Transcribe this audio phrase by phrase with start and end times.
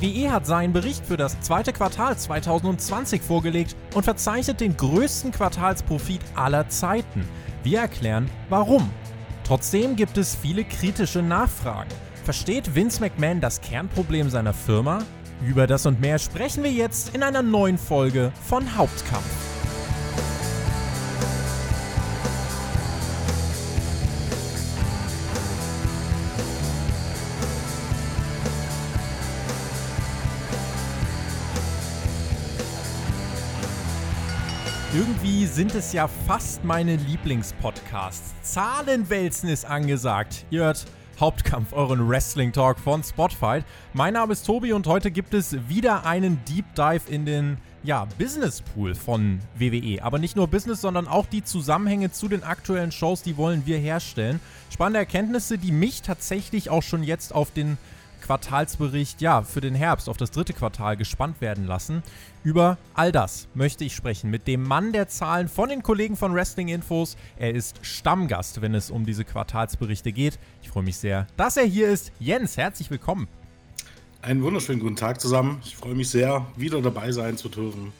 [0.00, 6.20] WWE hat seinen Bericht für das zweite Quartal 2020 vorgelegt und verzeichnet den größten Quartalsprofit
[6.34, 7.28] aller Zeiten.
[7.62, 8.90] Wir erklären warum.
[9.44, 11.90] Trotzdem gibt es viele kritische Nachfragen.
[12.24, 14.98] Versteht Vince McMahon das Kernproblem seiner Firma?
[15.46, 19.43] Über das und mehr sprechen wir jetzt in einer neuen Folge von Hauptkampf.
[35.46, 38.34] Sind es ja fast meine Lieblingspodcasts.
[38.42, 40.46] Zahlenwälzen ist angesagt.
[40.50, 40.86] Ihr hört
[41.20, 43.60] Hauptkampf, euren Wrestling-Talk von Spotify.
[43.92, 48.08] Mein Name ist Tobi und heute gibt es wieder einen Deep Dive in den ja,
[48.18, 50.02] Business Pool von WWE.
[50.02, 53.78] Aber nicht nur Business, sondern auch die Zusammenhänge zu den aktuellen Shows, die wollen wir
[53.78, 54.40] herstellen.
[54.70, 57.78] Spannende Erkenntnisse, die mich tatsächlich auch schon jetzt auf den
[58.24, 62.02] Quartalsbericht, ja, für den Herbst, auf das dritte Quartal gespannt werden lassen.
[62.42, 66.34] Über all das möchte ich sprechen mit dem Mann der Zahlen von den Kollegen von
[66.34, 67.16] Wrestling Infos.
[67.36, 70.38] Er ist Stammgast, wenn es um diese Quartalsberichte geht.
[70.62, 72.12] Ich freue mich sehr, dass er hier ist.
[72.18, 73.28] Jens, herzlich willkommen.
[74.22, 75.60] Einen wunderschönen guten Tag zusammen.
[75.62, 77.92] Ich freue mich sehr, wieder dabei sein zu dürfen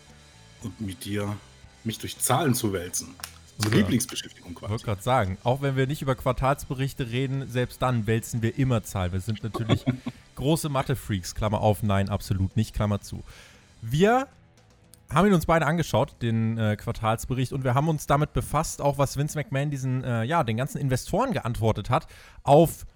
[0.63, 1.37] und mit dir
[1.85, 3.15] mich durch Zahlen zu wälzen.
[3.59, 4.65] Unsere Lieblingsbeschäftigung quasi.
[4.65, 8.59] Ich wollte gerade sagen, auch wenn wir nicht über Quartalsberichte reden, selbst dann wälzen wir
[8.59, 9.13] immer Zahlen.
[9.13, 9.85] Wir sind natürlich
[10.35, 13.23] große Mathe-Freaks, Klammer auf, nein, absolut nicht, Klammer zu.
[13.81, 14.29] Wir
[15.11, 18.99] haben ihn uns beide angeschaut, den äh, Quartalsbericht, und wir haben uns damit befasst, auch
[18.99, 22.09] was Vince McMahon diesen, äh, ja, den ganzen Investoren geantwortet hat,
[22.43, 22.87] auf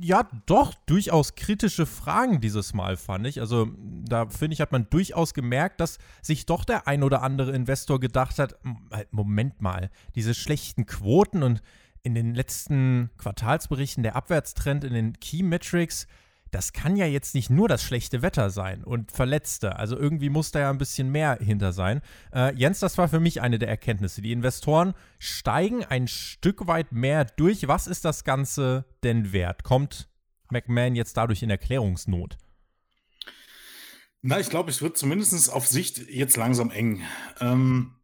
[0.00, 3.40] ja, doch durchaus kritische Fragen dieses Mal, fand ich.
[3.40, 7.52] Also, da finde ich, hat man durchaus gemerkt, dass sich doch der ein oder andere
[7.52, 8.56] Investor gedacht hat:
[8.92, 11.62] halt, Moment mal, diese schlechten Quoten und
[12.02, 16.06] in den letzten Quartalsberichten der Abwärtstrend in den Key Metrics,
[16.54, 19.76] das kann ja jetzt nicht nur das schlechte Wetter sein und Verletzte.
[19.76, 22.00] Also irgendwie muss da ja ein bisschen mehr hinter sein.
[22.32, 24.22] Äh, Jens, das war für mich eine der Erkenntnisse.
[24.22, 27.66] Die Investoren steigen ein Stück weit mehr durch.
[27.66, 29.64] Was ist das Ganze denn wert?
[29.64, 30.08] Kommt
[30.50, 32.38] McMahon jetzt dadurch in Erklärungsnot?
[34.22, 37.02] Na, ich glaube, es wird zumindest auf Sicht jetzt langsam eng.
[37.40, 37.96] Ähm,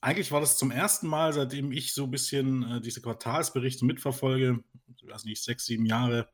[0.00, 4.64] eigentlich war das zum ersten Mal, seitdem ich so ein bisschen äh, diese Quartalsberichte mitverfolge,
[4.96, 6.28] ich weiß nicht, sechs, sieben Jahre,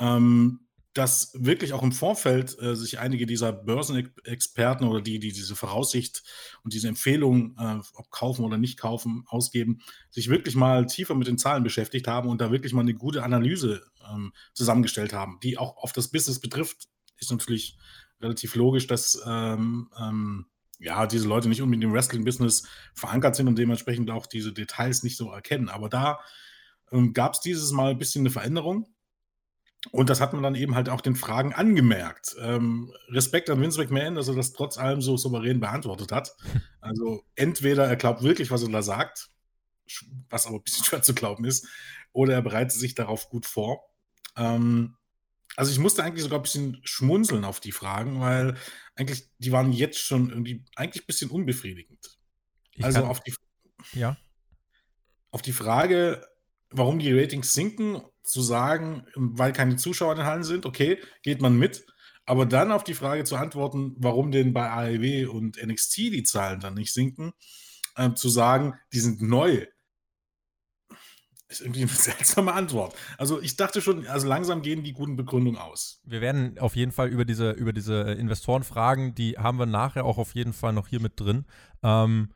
[0.00, 0.63] ähm,
[0.94, 6.22] dass wirklich auch im Vorfeld äh, sich einige dieser Börsenexperten oder die, die diese Voraussicht
[6.62, 11.26] und diese Empfehlung, äh, ob kaufen oder nicht kaufen, ausgeben, sich wirklich mal tiefer mit
[11.26, 15.58] den Zahlen beschäftigt haben und da wirklich mal eine gute Analyse ähm, zusammengestellt haben, die
[15.58, 16.88] auch auf das Business betrifft,
[17.18, 17.76] ist natürlich
[18.20, 20.46] relativ logisch, dass ähm, ähm,
[20.78, 25.16] ja, diese Leute nicht unbedingt im Wrestling-Business verankert sind und dementsprechend auch diese Details nicht
[25.16, 25.68] so erkennen.
[25.68, 26.20] Aber da
[26.92, 28.93] ähm, gab es dieses Mal ein bisschen eine Veränderung
[29.90, 32.34] und das hat man dann eben halt auch den Fragen angemerkt.
[32.40, 36.34] Ähm, Respekt an Vince McMahon, dass er das trotz allem so souverän beantwortet hat.
[36.80, 39.30] Also entweder er glaubt wirklich, was er da sagt,
[40.28, 41.66] was aber ein bisschen schwer zu glauben ist,
[42.12, 43.88] oder er bereitet sich darauf gut vor.
[44.36, 44.94] Ähm,
[45.56, 48.58] also ich musste eigentlich sogar ein bisschen schmunzeln auf die Fragen, weil
[48.96, 52.18] eigentlich, die waren jetzt schon irgendwie eigentlich ein bisschen unbefriedigend.
[52.72, 53.34] Ich also auf die,
[53.92, 54.18] ja.
[55.30, 56.26] auf die Frage,
[56.68, 61.40] warum die Ratings sinken zu sagen, weil keine Zuschauer in den Hallen sind, okay, geht
[61.40, 61.86] man mit.
[62.26, 66.58] Aber dann auf die Frage zu antworten, warum denn bei AEW und NXT die Zahlen
[66.58, 67.32] dann nicht sinken,
[67.96, 69.66] äh, zu sagen, die sind neu,
[71.48, 72.94] ist irgendwie eine seltsame Antwort.
[73.18, 76.00] Also ich dachte schon, also langsam gehen die guten Begründungen aus.
[76.04, 80.04] Wir werden auf jeden Fall über diese, über diese Investoren fragen, die haben wir nachher
[80.04, 81.44] auch auf jeden Fall noch hier mit drin.
[81.82, 82.30] Ähm,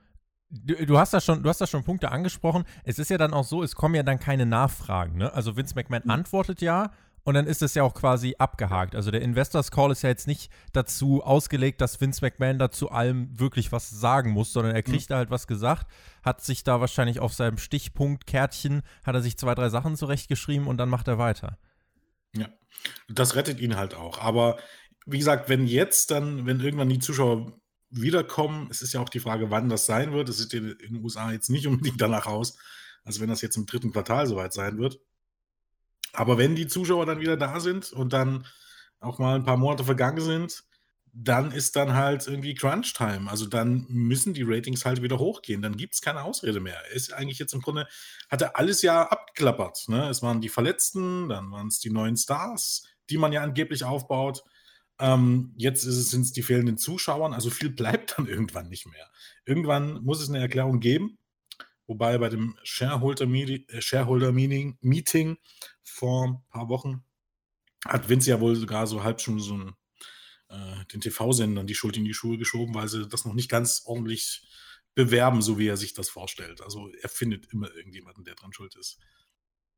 [0.51, 2.65] Du, du, hast da schon, du hast da schon Punkte angesprochen.
[2.85, 5.19] Es ist ja dann auch so, es kommen ja dann keine Nachfragen.
[5.19, 5.33] Ne?
[5.33, 6.11] Also Vince McMahon mhm.
[6.11, 6.91] antwortet ja
[7.29, 8.95] und dann ist es ja auch quasi abgehakt.
[8.95, 13.39] Also der Investors Call ist ja jetzt nicht dazu ausgelegt, dass Vince McMahon dazu allem
[13.39, 15.13] wirklich was sagen muss, sondern er kriegt mhm.
[15.13, 15.87] da halt was gesagt,
[16.23, 20.79] hat sich da wahrscheinlich auf seinem Stichpunktkärtchen, hat er sich zwei, drei Sachen zurechtgeschrieben und
[20.79, 21.59] dann macht er weiter.
[22.35, 22.49] Ja,
[23.09, 24.21] das rettet ihn halt auch.
[24.21, 24.57] Aber
[25.05, 27.53] wie gesagt, wenn jetzt dann, wenn irgendwann die Zuschauer
[27.91, 28.69] wiederkommen.
[28.71, 30.29] Es ist ja auch die Frage, wann das sein wird.
[30.29, 32.57] Es sieht in den USA jetzt nicht unbedingt danach aus,
[33.05, 35.01] als wenn das jetzt im dritten Quartal soweit sein wird.
[36.13, 38.47] Aber wenn die Zuschauer dann wieder da sind und dann
[39.01, 40.65] auch mal ein paar Monate vergangen sind,
[41.13, 43.31] dann ist dann halt irgendwie Crunch-Time.
[43.31, 45.63] Also dann müssen die Ratings halt wieder hochgehen.
[45.63, 46.79] Dann gibt es keine Ausrede mehr.
[46.93, 47.89] Ist eigentlich jetzt im Grunde,
[48.29, 49.89] hat er alles ja abgeklappert.
[49.89, 50.09] Ne?
[50.09, 54.45] Es waren die Verletzten, dann waren es die neuen Stars, die man ja angeblich aufbaut.
[55.01, 59.11] Ähm, jetzt sind es die fehlenden Zuschauer, also viel bleibt dann irgendwann nicht mehr.
[59.45, 61.19] Irgendwann muss es eine Erklärung geben,
[61.87, 65.39] wobei bei dem Shareholder, Meeting, äh, Shareholder Meeting,
[65.83, 67.05] vor ein paar Wochen
[67.85, 69.75] hat Vince ja wohl sogar so halb schon so ein
[70.49, 73.83] äh, den TV-Sendern die Schuld in die Schuhe geschoben, weil sie das noch nicht ganz
[73.85, 74.47] ordentlich
[74.95, 76.61] bewerben, so wie er sich das vorstellt.
[76.63, 78.99] Also er findet immer irgendjemanden, der dran schuld ist.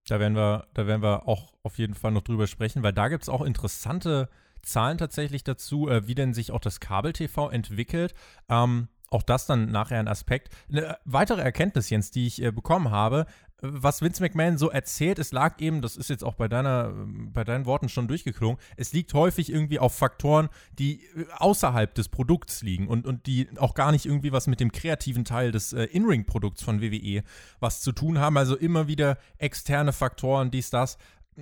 [0.07, 3.09] Da werden wir, da werden wir auch auf jeden Fall noch drüber sprechen, weil da
[3.09, 4.31] gibt es auch interessante
[4.63, 8.15] Zahlen tatsächlich dazu, äh, wie denn sich auch das Kabel-TV entwickelt.
[8.49, 10.51] Ähm, auch das dann nachher ein Aspekt.
[10.71, 13.27] Eine weitere Erkenntnis, Jens, die ich äh, bekommen habe,
[13.63, 17.45] was Vince McMahon so erzählt, es lag eben, das ist jetzt auch bei deiner, bei
[17.45, 20.49] deinen Worten schon durchgeklungen, es liegt häufig irgendwie auf Faktoren,
[20.79, 24.61] die äh, außerhalb des Produkts liegen und, und die auch gar nicht irgendwie was mit
[24.61, 27.23] dem kreativen Teil des äh, In-Ring-Produkts von WWE
[27.59, 28.37] was zu tun haben.
[28.37, 30.97] Also immer wieder externe Faktoren, dies, das.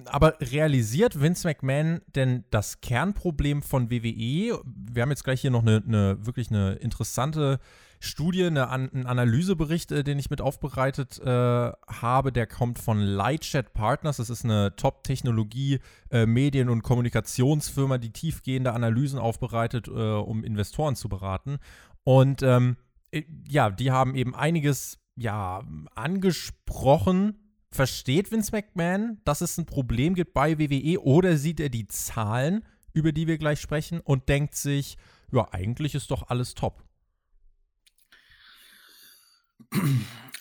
[0.05, 4.61] Aber realisiert Vince McMahon denn das Kernproblem von WWE?
[4.65, 7.59] Wir haben jetzt gleich hier noch eine, eine wirklich eine interessante
[8.01, 12.33] Studie, eine, einen Analysebericht, äh, den ich mit aufbereitet äh, habe.
[12.33, 14.19] Der kommt von Lightchat Partners.
[14.19, 15.81] Das ist eine Top-Technologie-,
[16.11, 21.59] äh, Medien- und Kommunikationsfirma, die tiefgehende Analysen aufbereitet, äh, um Investoren zu beraten.
[22.05, 22.77] Und ähm,
[23.11, 25.65] äh, ja, die haben eben einiges ja,
[25.97, 31.87] angesprochen Versteht Vince McMahon, dass es ein Problem gibt bei WWE oder sieht er die
[31.87, 34.97] Zahlen, über die wir gleich sprechen, und denkt sich,
[35.31, 36.83] ja, eigentlich ist doch alles top?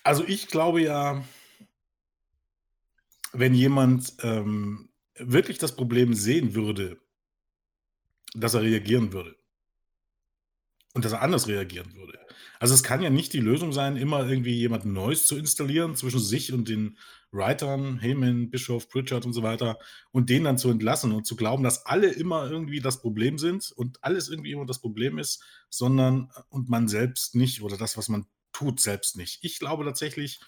[0.04, 1.24] Also ich glaube ja,
[3.34, 7.02] wenn jemand ähm, wirklich das Problem sehen würde,
[8.34, 9.36] dass er reagieren würde
[10.94, 12.20] und dass er anders reagieren würde.
[12.60, 16.20] Also es kann ja nicht die Lösung sein, immer irgendwie jemand Neues zu installieren zwischen
[16.20, 16.98] sich und den
[17.32, 19.78] Writern, Heyman, Bischof, Pritchard und so weiter
[20.12, 23.72] und den dann zu entlassen und zu glauben, dass alle immer irgendwie das Problem sind
[23.72, 28.10] und alles irgendwie immer das Problem ist, sondern und man selbst nicht oder das, was
[28.10, 29.40] man tut, selbst nicht.
[29.44, 30.40] Ich glaube tatsächlich,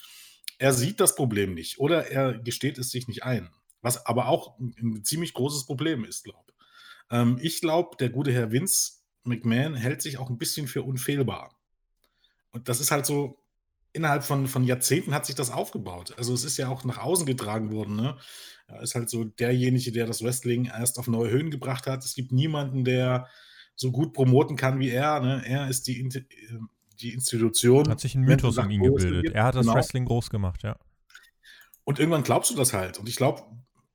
[0.57, 3.49] er sieht das Problem nicht oder er gesteht es sich nicht ein,
[3.81, 6.53] was aber auch ein, ein ziemlich großes Problem ist, glaube
[7.11, 7.61] ähm, ich.
[7.61, 8.93] glaube, der gute Herr Vince
[9.23, 11.55] McMahon hält sich auch ein bisschen für unfehlbar.
[12.51, 13.39] Und das ist halt so,
[13.93, 16.13] innerhalb von, von Jahrzehnten hat sich das aufgebaut.
[16.17, 17.95] Also es ist ja auch nach außen getragen worden.
[17.95, 18.17] Ne?
[18.67, 22.03] Er ist halt so derjenige, der das Wrestling erst auf neue Höhen gebracht hat.
[22.03, 23.27] Es gibt niemanden, der
[23.75, 25.19] so gut promoten kann wie er.
[25.21, 25.43] Ne?
[25.45, 26.23] Er ist die, äh,
[27.01, 27.89] die Institution.
[27.89, 29.33] Hat sich ein Mythos um ihn gebildet.
[29.33, 29.75] Er hat das genau.
[29.75, 30.77] Wrestling groß gemacht, ja.
[31.83, 32.99] Und irgendwann glaubst du das halt.
[32.99, 33.41] Und ich glaube,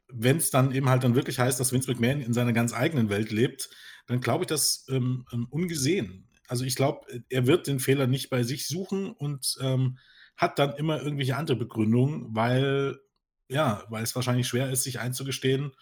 [0.08, 3.08] wenn es dann eben halt dann wirklich heißt, dass Vince McMahon in seiner ganz eigenen
[3.08, 3.70] Welt lebt,
[4.06, 8.30] dann glaube ich das ähm, ähm ungesehen also ich glaube, er wird den Fehler nicht
[8.30, 9.98] bei sich suchen und ähm,
[10.36, 12.98] hat dann immer irgendwelche andere Begründungen, weil,
[13.48, 15.72] ja, weil es wahrscheinlich schwer ist, sich einzugestehen.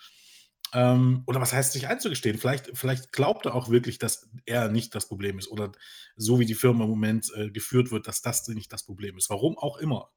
[0.74, 2.38] Ähm, oder was heißt sich einzugestehen?
[2.38, 5.72] Vielleicht, vielleicht glaubt er auch wirklich, dass er nicht das Problem ist oder
[6.16, 9.28] so wie die Firma im Moment äh, geführt wird, dass das nicht das Problem ist.
[9.28, 10.10] Warum auch immer.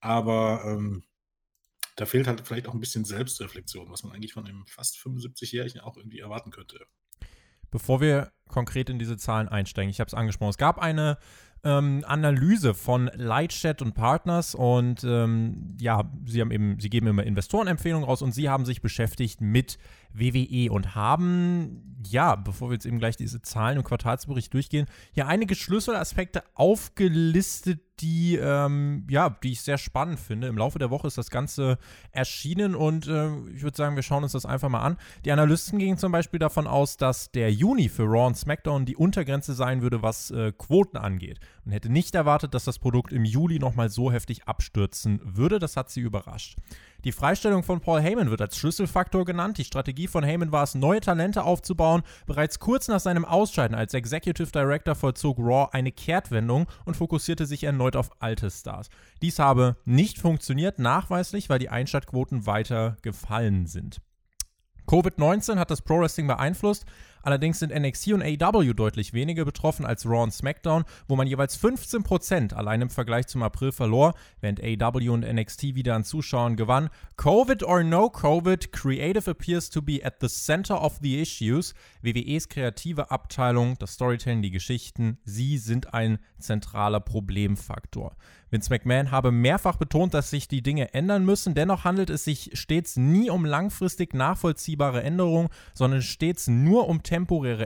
[0.00, 1.04] Aber ähm,
[1.96, 5.80] da fehlt halt vielleicht auch ein bisschen Selbstreflexion, was man eigentlich von einem fast 75-Jährigen
[5.80, 6.86] auch irgendwie erwarten könnte.
[7.70, 11.18] Bevor wir konkret in diese Zahlen einsteigen, ich habe es angesprochen, es gab eine
[11.64, 17.24] ähm, Analyse von Lightchat und Partners und ähm, ja, sie haben eben, sie geben immer
[17.24, 19.78] Investorenempfehlungen raus und sie haben sich beschäftigt mit
[20.12, 25.26] WWE und haben, ja, bevor wir jetzt eben gleich diese Zahlen und Quartalsbericht durchgehen, hier
[25.26, 30.46] einige Schlüsselaspekte aufgelistet, die, ähm, ja, die ich sehr spannend finde.
[30.46, 31.78] Im Laufe der Woche ist das Ganze
[32.12, 34.96] erschienen und äh, ich würde sagen, wir schauen uns das einfach mal an.
[35.24, 38.96] Die Analysten gingen zum Beispiel davon aus, dass der Juni für Raw und SmackDown die
[38.96, 41.40] Untergrenze sein würde, was äh, Quoten angeht.
[41.68, 45.58] Man hätte nicht erwartet, dass das Produkt im Juli nochmal so heftig abstürzen würde.
[45.58, 46.56] Das hat sie überrascht.
[47.04, 49.58] Die Freistellung von Paul Heyman wird als Schlüsselfaktor genannt.
[49.58, 52.04] Die Strategie von Heyman war es, neue Talente aufzubauen.
[52.24, 57.64] Bereits kurz nach seinem Ausscheiden als Executive Director vollzog Raw eine Kehrtwendung und fokussierte sich
[57.64, 58.88] erneut auf alte Stars.
[59.20, 64.00] Dies habe nicht funktioniert, nachweislich, weil die Einschaltquoten weiter gefallen sind.
[64.86, 66.86] Covid-19 hat das Pro Wrestling beeinflusst.
[67.28, 71.62] Allerdings sind NXT und AEW deutlich weniger betroffen als Raw und SmackDown, wo man jeweils
[71.62, 76.88] 15% allein im Vergleich zum April verlor, während AEW und NXT wieder an Zuschauern gewann.
[77.18, 81.74] Covid or no Covid, Creative appears to be at the center of the issues.
[82.00, 88.16] WWEs kreative Abteilung, das Storytelling, die Geschichten, sie sind ein zentraler Problemfaktor.
[88.50, 91.54] Vince McMahon habe mehrfach betont, dass sich die Dinge ändern müssen.
[91.54, 97.17] Dennoch handelt es sich stets nie um langfristig nachvollziehbare Änderungen, sondern stets nur um temporäre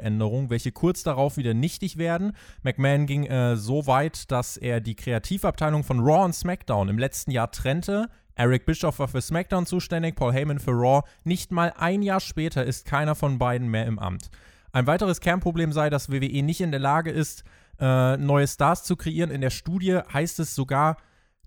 [0.03, 2.33] Änderungen, welche kurz darauf wieder nichtig werden.
[2.63, 7.31] McMahon ging äh, so weit, dass er die Kreativabteilung von Raw und SmackDown im letzten
[7.31, 8.09] Jahr trennte.
[8.35, 11.03] Eric Bischoff war für SmackDown zuständig, Paul Heyman für Raw.
[11.25, 14.31] Nicht mal ein Jahr später ist keiner von beiden mehr im Amt.
[14.73, 17.45] Ein weiteres Kernproblem sei, dass WWE nicht in der Lage ist,
[17.79, 19.31] äh, neue Stars zu kreieren.
[19.31, 20.97] In der Studie heißt es sogar,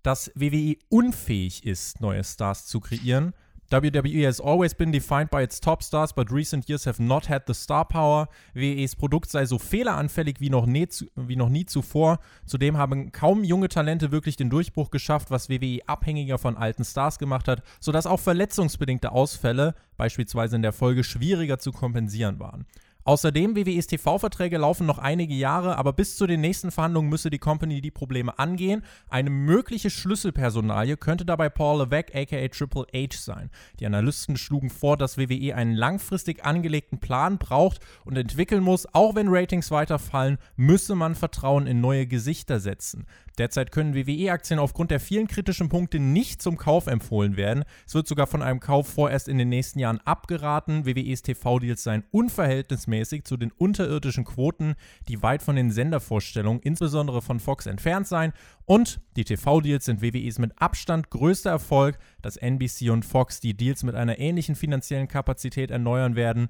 [0.04, 3.34] dass WWE unfähig ist, neue Stars zu kreieren.
[3.72, 7.44] WWE has always been defined by its top stars, but recent years have not had
[7.48, 8.28] the star power.
[8.54, 12.20] WWEs Produkt sei so fehleranfällig wie noch, nie, wie noch nie zuvor.
[12.46, 17.18] Zudem haben kaum junge Talente wirklich den Durchbruch geschafft, was WWE abhängiger von alten Stars
[17.18, 22.66] gemacht hat, sodass auch verletzungsbedingte Ausfälle, beispielsweise in der Folge, schwieriger zu kompensieren waren.
[23.08, 27.38] Außerdem, WWEs TV-Verträge laufen noch einige Jahre, aber bis zu den nächsten Verhandlungen müsse die
[27.38, 28.82] Company die Probleme angehen.
[29.10, 33.52] Eine mögliche Schlüsselpersonalie könnte dabei Paul Levesque aka Triple H sein.
[33.80, 38.92] Die Analysten schlugen vor, dass WWE einen langfristig angelegten Plan braucht und entwickeln muss.
[38.96, 43.06] Auch wenn Ratings weiterfallen, müsse man Vertrauen in neue Gesichter setzen.
[43.36, 47.64] Derzeit können WWE-Aktien aufgrund der vielen kritischen Punkte nicht zum Kauf empfohlen werden.
[47.86, 50.86] Es wird sogar von einem Kauf vorerst in den nächsten Jahren abgeraten.
[50.86, 54.76] WWEs TV-Deals seien unverhältnismäßig zu den unterirdischen Quoten,
[55.08, 58.34] die weit von den Sendervorstellungen, insbesondere von Fox, entfernt seien.
[58.66, 63.84] Und die TV-Deals sind WWEs mit Abstand größter Erfolg, dass NBC und Fox die Deals
[63.84, 66.50] mit einer ähnlichen finanziellen Kapazität erneuern werden.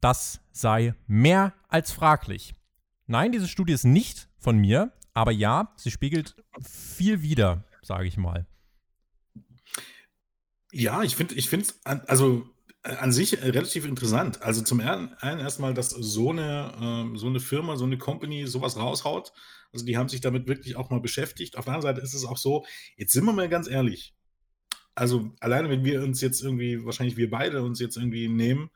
[0.00, 2.54] Das sei mehr als fraglich.
[3.06, 4.92] Nein, diese Studie ist nicht von mir.
[5.18, 8.46] Aber ja, sie spiegelt viel wider, sage ich mal.
[10.70, 12.48] Ja, ich finde ich finde also
[12.84, 14.42] äh, an sich relativ interessant.
[14.42, 18.76] Also zum einen erstmal, dass so eine, ähm, so eine Firma, so eine Company sowas
[18.76, 19.32] raushaut.
[19.72, 21.58] Also die haben sich damit wirklich auch mal beschäftigt.
[21.58, 22.64] Auf der anderen Seite ist es auch so,
[22.96, 24.14] jetzt sind wir mal ganz ehrlich.
[24.94, 28.70] Also alleine, wenn wir uns jetzt irgendwie, wahrscheinlich wir beide uns jetzt irgendwie nehmen,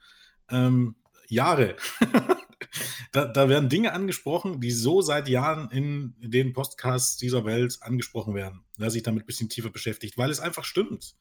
[0.51, 0.97] ähm,
[1.29, 1.77] Jahre
[3.13, 8.35] da, da, werden Dinge angesprochen, die so seit Jahren in den Podcasts dieser Welt angesprochen
[8.35, 8.65] werden.
[8.77, 11.17] Wer sich damit ein bisschen tiefer beschäftigt, weil es einfach stimmt.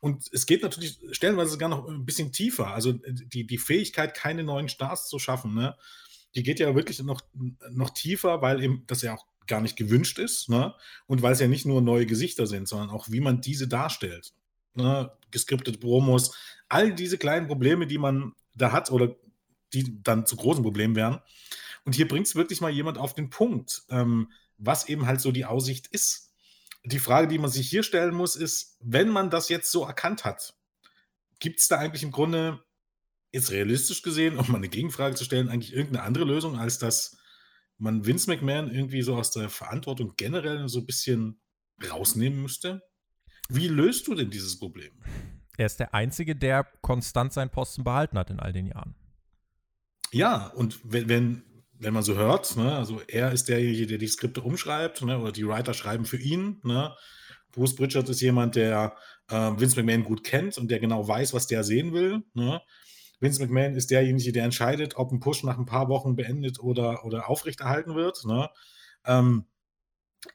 [0.00, 2.68] Und es geht natürlich stellenweise sogar noch ein bisschen tiefer.
[2.68, 5.76] Also die, die Fähigkeit, keine neuen Stars zu schaffen, ne,
[6.34, 7.22] die geht ja wirklich noch,
[7.70, 10.48] noch tiefer, weil eben das ja auch gar nicht gewünscht ist.
[10.48, 10.74] Ne?
[11.06, 14.34] Und weil es ja nicht nur neue Gesichter sind, sondern auch, wie man diese darstellt.
[14.74, 15.10] Ne?
[15.30, 16.36] Geskriptete Promos,
[16.68, 19.16] all diese kleinen Probleme, die man da hat oder
[19.72, 21.20] die dann zu großen Problemen wären.
[21.84, 25.32] Und hier bringt es wirklich mal jemand auf den Punkt, ähm, was eben halt so
[25.32, 26.32] die Aussicht ist.
[26.84, 30.24] Die Frage, die man sich hier stellen muss, ist, wenn man das jetzt so erkannt
[30.24, 30.54] hat,
[31.38, 32.62] gibt es da eigentlich im Grunde,
[33.32, 37.18] jetzt realistisch gesehen, um mal eine Gegenfrage zu stellen, eigentlich irgendeine andere Lösung, als dass
[37.76, 41.40] man Vince McMahon irgendwie so aus der Verantwortung generell so ein bisschen
[41.90, 42.82] rausnehmen müsste?
[43.48, 44.92] Wie löst du denn dieses Problem?
[45.56, 48.94] Er ist der Einzige, der konstant seinen Posten behalten hat in all den Jahren.
[50.12, 51.42] Ja, und wenn, wenn,
[51.78, 55.32] wenn man so hört, ne, also er ist derjenige, der die Skripte umschreibt, ne, oder
[55.32, 56.60] die Writer schreiben für ihn.
[56.64, 56.94] Ne.
[57.52, 58.96] Bruce Pritchard ist jemand, der
[59.28, 62.22] äh, Vince McMahon gut kennt und der genau weiß, was der sehen will.
[62.34, 62.60] Ne.
[63.20, 67.04] Vince McMahon ist derjenige, der entscheidet, ob ein Push nach ein paar Wochen beendet oder,
[67.04, 68.24] oder aufrechterhalten wird.
[68.24, 68.48] Ne.
[69.04, 69.46] Ähm,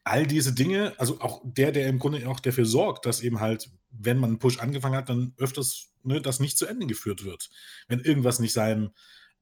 [0.03, 3.69] all diese Dinge, also auch der, der im Grunde auch dafür sorgt, dass eben halt,
[3.89, 7.49] wenn man einen Push angefangen hat, dann öfters ne, das nicht zu Ende geführt wird.
[7.87, 8.91] Wenn irgendwas nicht seinem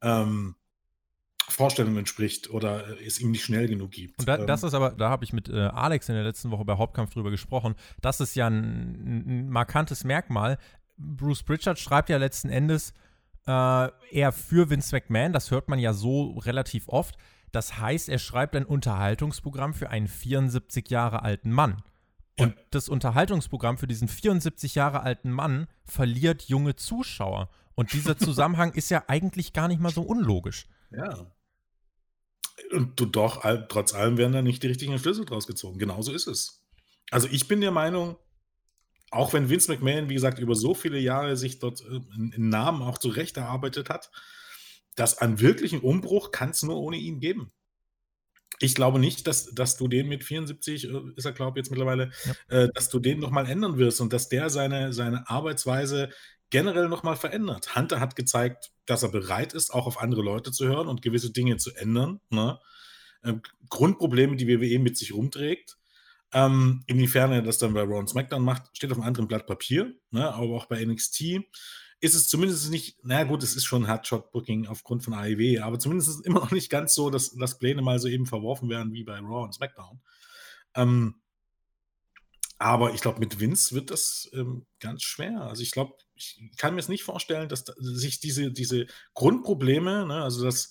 [0.01, 0.55] ähm,
[1.49, 4.19] Vorstellungen entspricht oder es ihm nicht schnell genug gibt.
[4.19, 6.51] Und da, das ähm, ist aber, da habe ich mit äh, Alex in der letzten
[6.51, 10.57] Woche bei Hauptkampf drüber gesprochen, das ist ja ein, ein markantes Merkmal.
[10.97, 12.93] Bruce Pritchard schreibt ja letzten Endes
[13.47, 17.15] äh, eher für Vince McMahon, das hört man ja so relativ oft.
[17.51, 21.83] Das heißt, er schreibt ein Unterhaltungsprogramm für einen 74 Jahre alten Mann.
[22.39, 27.49] Und das Unterhaltungsprogramm für diesen 74 Jahre alten Mann verliert junge Zuschauer.
[27.81, 30.67] Und dieser Zusammenhang ist ja eigentlich gar nicht mal so unlogisch.
[30.91, 31.33] Ja.
[32.71, 35.79] Und du doch, trotz allem werden da nicht die richtigen Schlüsse draus gezogen.
[35.79, 36.63] Genauso ist es.
[37.09, 38.17] Also ich bin der Meinung,
[39.09, 42.83] auch wenn Vince McMahon, wie gesagt, über so viele Jahre sich dort äh, einen Namen
[42.83, 44.11] auch zurecht erarbeitet hat,
[44.95, 47.51] dass einen wirklichen Umbruch kann es nur ohne ihn geben.
[48.59, 51.71] Ich glaube nicht, dass, dass du den mit 74, äh, ist er glaube ich jetzt
[51.71, 52.59] mittlerweile, ja.
[52.59, 56.11] äh, dass du den nochmal ändern wirst und dass der seine, seine Arbeitsweise
[56.51, 57.75] generell nochmal verändert.
[57.75, 61.31] Hunter hat gezeigt, dass er bereit ist, auch auf andere Leute zu hören und gewisse
[61.31, 62.19] Dinge zu ändern.
[62.29, 62.59] Ne?
[63.23, 65.77] Ähm, Grundprobleme, die WWE mit sich rumträgt.
[66.33, 69.47] Ähm, inwiefern er das dann bei Raw und SmackDown macht, steht auf einem anderen Blatt
[69.47, 69.93] Papier.
[70.11, 70.31] Ne?
[70.31, 71.41] Aber auch bei NXT
[72.01, 76.25] ist es zumindest nicht, na gut, es ist schon Hardshot-Booking aufgrund von AEW, aber zumindest
[76.25, 79.19] immer noch nicht ganz so, dass, dass Pläne mal so eben verworfen werden wie bei
[79.19, 80.01] Raw und SmackDown.
[80.75, 81.21] Ähm,
[82.61, 85.41] aber ich glaube, mit Vince wird das ähm, ganz schwer.
[85.41, 90.05] Also ich glaube, ich kann mir es nicht vorstellen, dass da, sich diese, diese Grundprobleme,
[90.05, 90.69] ne, also dass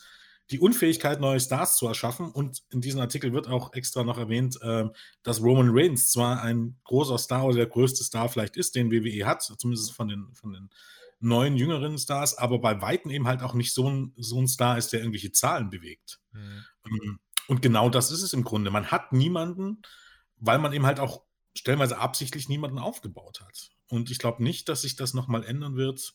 [0.53, 4.57] die Unfähigkeit, neue Stars zu erschaffen, und in diesem Artikel wird auch extra noch erwähnt,
[4.63, 4.85] äh,
[5.25, 9.27] dass Roman Reigns zwar ein großer Star oder der größte Star vielleicht ist, den WWE
[9.27, 10.71] hat, zumindest von den, von den
[11.19, 14.79] neuen, jüngeren Stars, aber bei Weitem eben halt auch nicht so ein, so ein Star
[14.79, 16.21] ist, der irgendwelche Zahlen bewegt.
[16.33, 17.19] Mhm.
[17.49, 18.71] Und genau das ist es im Grunde.
[18.71, 19.83] Man hat niemanden,
[20.37, 23.71] weil man eben halt auch stellenweise absichtlich niemanden aufgebaut hat.
[23.89, 26.15] Und ich glaube nicht, dass sich das nochmal ändern wird,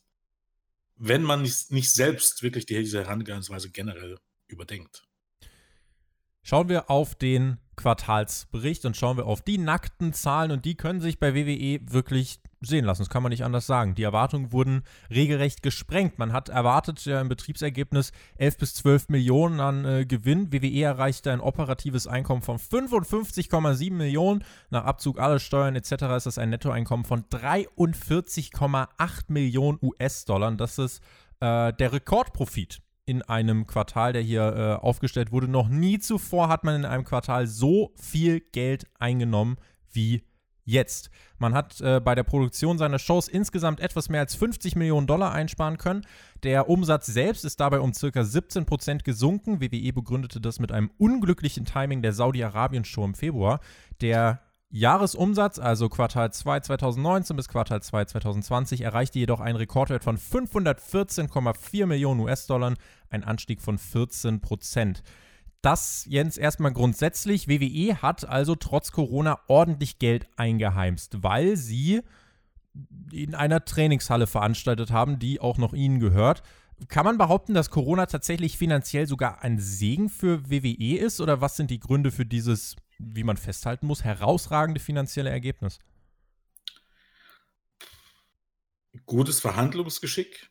[0.95, 5.07] wenn man nicht, nicht selbst wirklich diese Herangehensweise generell überdenkt.
[6.41, 11.01] Schauen wir auf den Quartalsbericht und schauen wir auf die nackten Zahlen und die können
[11.01, 13.01] sich bei WWE wirklich sehen lassen.
[13.01, 13.95] Das kann man nicht anders sagen.
[13.95, 16.17] Die Erwartungen wurden regelrecht gesprengt.
[16.17, 20.51] Man hat erwartet ja im Betriebsergebnis 11 bis 12 Millionen an äh, Gewinn.
[20.51, 24.43] WWE erreichte ein operatives Einkommen von 55,7 Millionen.
[24.69, 25.91] Nach Abzug aller Steuern etc.
[26.17, 28.87] ist das ein Nettoeinkommen von 43,8
[29.27, 30.51] Millionen US-Dollar.
[30.51, 31.01] Das ist
[31.39, 35.47] äh, der Rekordprofit in einem Quartal, der hier äh, aufgestellt wurde.
[35.47, 39.57] Noch nie zuvor hat man in einem Quartal so viel Geld eingenommen
[39.91, 40.23] wie
[40.65, 41.11] jetzt.
[41.37, 45.31] Man hat äh, bei der Produktion seiner Shows insgesamt etwas mehr als 50 Millionen Dollar
[45.31, 46.05] einsparen können.
[46.43, 48.23] Der Umsatz selbst ist dabei um ca.
[48.23, 49.61] 17 Prozent gesunken.
[49.61, 53.59] WWE begründete das mit einem unglücklichen Timing der Saudi-Arabien-Show im Februar.
[54.01, 54.41] Der
[54.75, 61.85] Jahresumsatz, also Quartal 2 2019 bis Quartal 2 2020, erreichte jedoch einen Rekordwert von 514,4
[61.85, 62.73] Millionen US-Dollar,
[63.09, 65.01] ein Anstieg von 14 Prozent.
[65.61, 67.47] Das, Jens, erstmal grundsätzlich.
[67.47, 72.01] WWE hat also trotz Corona ordentlich Geld eingeheimst, weil sie
[73.13, 76.43] in einer Trainingshalle veranstaltet haben, die auch noch ihnen gehört.
[76.89, 81.21] Kann man behaupten, dass Corona tatsächlich finanziell sogar ein Segen für WWE ist?
[81.21, 85.79] Oder was sind die Gründe für dieses wie man festhalten muss, herausragende finanzielle Ergebnis.
[89.05, 90.49] Gutes Verhandlungsgeschick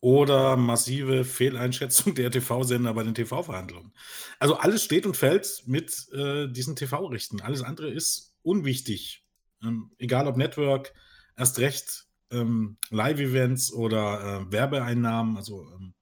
[0.00, 3.92] oder massive Fehleinschätzung der TV-Sender bei den TV-Verhandlungen.
[4.38, 7.40] Also alles steht und fällt mit äh, diesen TV-Rechten.
[7.40, 9.24] Alles andere ist unwichtig.
[9.62, 10.92] Ähm, egal ob Network,
[11.36, 15.94] erst recht ähm, Live-Events oder äh, Werbeeinnahmen, also ähm,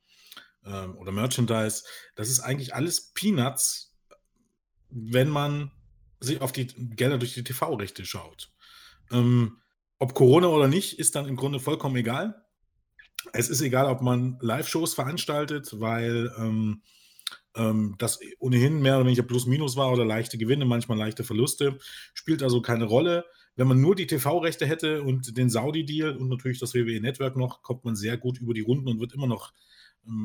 [0.64, 1.84] äh, oder Merchandise.
[2.14, 3.89] Das ist eigentlich alles Peanuts
[4.90, 5.70] wenn man
[6.20, 8.52] sich auf die Gelder durch die TV-Rechte schaut.
[9.10, 9.58] Ähm,
[9.98, 12.42] ob Corona oder nicht, ist dann im Grunde vollkommen egal.
[13.32, 16.82] Es ist egal, ob man Live-Shows veranstaltet, weil ähm,
[17.54, 21.78] ähm, das ohnehin mehr oder weniger Plus-Minus war oder leichte Gewinne, manchmal leichte Verluste.
[22.14, 23.24] Spielt also keine Rolle.
[23.56, 27.84] Wenn man nur die TV-Rechte hätte und den Saudi-Deal und natürlich das WWE-Network noch, kommt
[27.84, 29.52] man sehr gut über die Runden und wird immer noch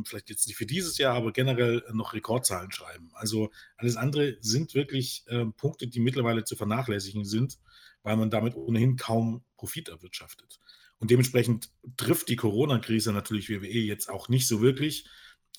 [0.05, 3.11] vielleicht jetzt nicht für dieses Jahr, aber generell noch Rekordzahlen schreiben.
[3.13, 7.59] Also alles andere sind wirklich äh, Punkte, die mittlerweile zu vernachlässigen sind,
[8.03, 10.59] weil man damit ohnehin kaum Profit erwirtschaftet.
[10.99, 15.07] Und dementsprechend trifft die Corona-Krise natürlich WWE jetzt auch nicht so wirklich,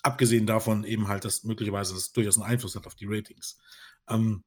[0.03, 3.59] abgesehen davon eben halt, dass möglicherweise das durchaus einen Einfluss hat auf die Ratings.
[4.09, 4.45] Ähm,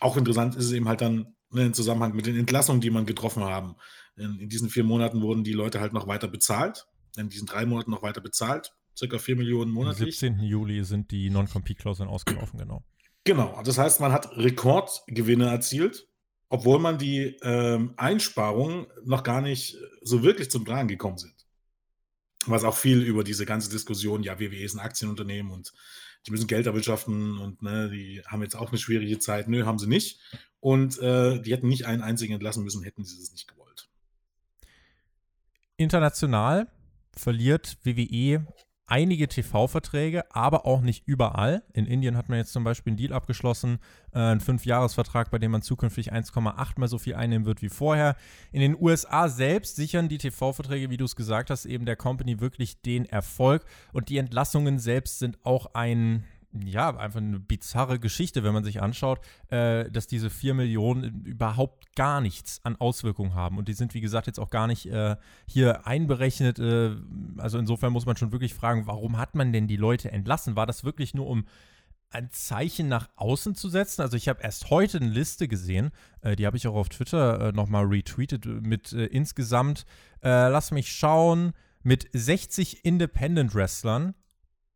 [0.00, 3.06] auch interessant ist es eben halt dann ne, im Zusammenhang mit den Entlassungen, die man
[3.06, 3.76] getroffen haben.
[4.16, 7.66] In, in diesen vier Monaten wurden die Leute halt noch weiter bezahlt in diesen drei
[7.66, 8.72] Monaten noch weiter bezahlt.
[8.96, 10.22] Circa 4 Millionen monatlich.
[10.22, 10.40] Am 17.
[10.40, 12.84] Juli sind die Non-Compete-Klauseln ausgelaufen, genau.
[13.24, 16.06] Genau, das heißt, man hat Rekordgewinne erzielt,
[16.50, 21.34] obwohl man die ähm, Einsparungen noch gar nicht so wirklich zum Tragen gekommen sind.
[22.46, 25.72] Was auch viel über diese ganze Diskussion, ja, WWE ist ein Aktienunternehmen und
[26.26, 29.48] die müssen Geld erwirtschaften und ne, die haben jetzt auch eine schwierige Zeit.
[29.48, 30.20] Nö, haben sie nicht.
[30.60, 33.88] Und äh, die hätten nicht einen einzigen entlassen müssen, hätten sie es nicht gewollt.
[35.76, 36.70] International
[37.16, 38.46] verliert WWE
[38.86, 41.62] einige TV-Verträge, aber auch nicht überall.
[41.72, 43.78] In Indien hat man jetzt zum Beispiel einen Deal abgeschlossen,
[44.12, 48.16] äh, einen Fünfjahresvertrag, bei dem man zukünftig 1,8 mal so viel einnehmen wird wie vorher.
[48.52, 52.40] In den USA selbst sichern die TV-Verträge, wie du es gesagt hast, eben der Company
[52.40, 56.24] wirklich den Erfolg und die Entlassungen selbst sind auch ein
[56.62, 61.96] ja, einfach eine bizarre Geschichte, wenn man sich anschaut, äh, dass diese 4 Millionen überhaupt
[61.96, 63.58] gar nichts an Auswirkungen haben.
[63.58, 66.58] Und die sind, wie gesagt, jetzt auch gar nicht äh, hier einberechnet.
[66.58, 66.96] Äh,
[67.38, 70.56] also insofern muss man schon wirklich fragen, warum hat man denn die Leute entlassen?
[70.56, 71.44] War das wirklich nur, um
[72.10, 74.02] ein Zeichen nach außen zu setzen?
[74.02, 75.90] Also ich habe erst heute eine Liste gesehen,
[76.20, 79.84] äh, die habe ich auch auf Twitter äh, nochmal retweetet, mit äh, insgesamt,
[80.22, 84.14] lass mich schauen, mit 60 Independent Wrestlern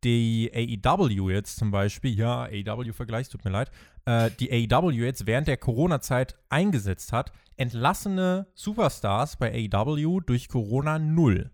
[0.03, 3.71] die AEW jetzt zum Beispiel, ja, AEW-Vergleich, tut mir leid,
[4.05, 10.99] äh, die AEW jetzt während der Corona-Zeit eingesetzt hat, entlassene Superstars bei AEW durch Corona
[10.99, 11.51] null.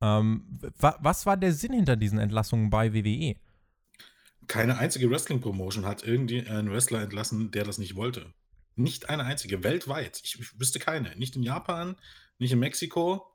[0.00, 0.46] Ähm,
[0.78, 3.36] wa was war der Sinn hinter diesen Entlassungen bei WWE?
[4.48, 8.32] Keine einzige Wrestling-Promotion hat irgendwie einen Wrestler entlassen, der das nicht wollte.
[8.74, 10.20] Nicht eine einzige, weltweit.
[10.24, 11.14] Ich, ich wüsste keine.
[11.16, 11.96] Nicht in Japan,
[12.38, 13.31] nicht in Mexiko,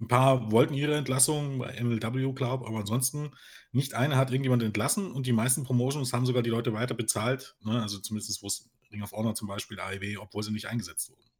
[0.00, 3.32] ein paar wollten ihre Entlassung bei MLW, glaube aber ansonsten
[3.72, 7.56] nicht eine hat irgendjemand entlassen und die meisten Promotions haben sogar die Leute weiter bezahlt.
[7.64, 7.82] Ne?
[7.82, 11.30] Also zumindest wo es Ring of Honor zum Beispiel, AEW, obwohl sie nicht eingesetzt wurden.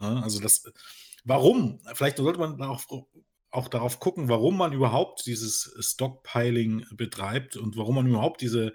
[0.00, 0.22] Ne?
[0.22, 0.64] Also das,
[1.24, 1.80] warum?
[1.94, 2.84] Vielleicht sollte man auch,
[3.50, 8.72] auch darauf gucken, warum man überhaupt dieses Stockpiling betreibt und warum man überhaupt diese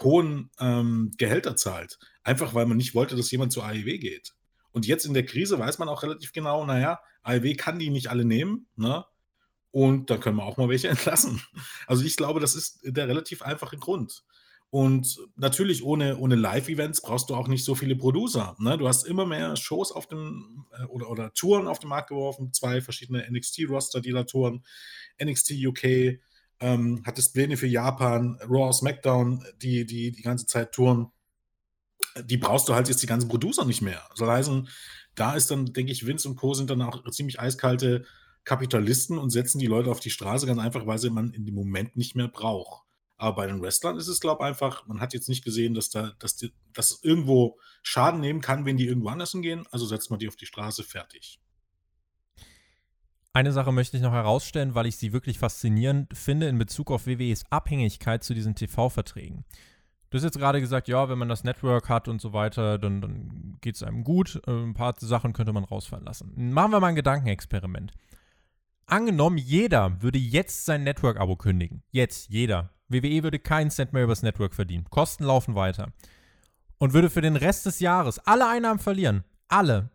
[0.00, 1.98] hohen ähm, Gehälter zahlt.
[2.22, 4.34] Einfach weil man nicht wollte, dass jemand zur AEW geht.
[4.70, 8.08] Und jetzt in der Krise weiß man auch relativ genau, naja, AEW kann die nicht
[8.08, 9.04] alle nehmen, ne?
[9.70, 11.42] Und dann können wir auch mal welche entlassen.
[11.86, 14.24] Also ich glaube, das ist der relativ einfache Grund.
[14.70, 18.54] Und natürlich ohne, ohne Live-Events brauchst du auch nicht so viele Producer.
[18.58, 18.76] Ne?
[18.76, 22.52] Du hast immer mehr Shows auf dem äh, oder, oder Touren auf den Markt geworfen,
[22.52, 24.64] zwei verschiedene NXT-Roster, die da touren.
[25.22, 26.18] NXT UK,
[26.60, 31.12] ähm, hattest Pläne für Japan, Raw, SmackDown, die, die die ganze Zeit touren.
[32.24, 34.02] Die brauchst du halt jetzt die ganzen Producer nicht mehr.
[34.14, 34.68] Soll heißen,
[35.18, 36.54] da ist dann, denke ich, Vince und Co.
[36.54, 38.04] sind dann auch ziemlich eiskalte
[38.44, 41.54] Kapitalisten und setzen die Leute auf die Straße, ganz einfach, weil sie man in dem
[41.54, 42.84] Moment nicht mehr braucht.
[43.16, 45.90] Aber bei den Wrestlern ist es, glaube ich, einfach, man hat jetzt nicht gesehen, dass
[45.90, 49.66] da, dass die, dass irgendwo Schaden nehmen kann, wenn die irgendwo anders hingehen.
[49.72, 51.40] Also setzt man die auf die Straße, fertig.
[53.32, 57.06] Eine Sache möchte ich noch herausstellen, weil ich sie wirklich faszinierend finde in Bezug auf
[57.06, 59.44] WWEs Abhängigkeit zu diesen TV-Verträgen.
[60.10, 63.00] Du hast jetzt gerade gesagt, ja, wenn man das Network hat und so weiter, dann,
[63.02, 64.40] dann geht es einem gut.
[64.46, 66.32] Äh, ein paar Sachen könnte man rausfallen lassen.
[66.52, 67.92] Machen wir mal ein Gedankenexperiment.
[68.86, 71.82] Angenommen, jeder würde jetzt sein Network-Abo kündigen.
[71.90, 72.70] Jetzt, jeder.
[72.88, 74.86] WWE würde keinen Cent mehr übers Network verdienen.
[74.88, 75.92] Kosten laufen weiter.
[76.78, 79.24] Und würde für den Rest des Jahres alle Einnahmen verlieren.
[79.48, 79.90] Alle.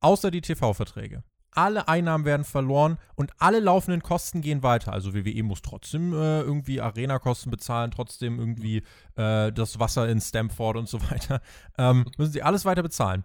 [0.00, 1.22] Außer die TV-Verträge.
[1.52, 4.92] Alle Einnahmen werden verloren und alle laufenden Kosten gehen weiter.
[4.92, 8.82] Also WWE muss trotzdem äh, irgendwie Arena-Kosten bezahlen, trotzdem irgendwie
[9.16, 11.40] äh, das Wasser in Stamford und so weiter.
[11.78, 13.24] Ähm, müssen sie alles weiter bezahlen.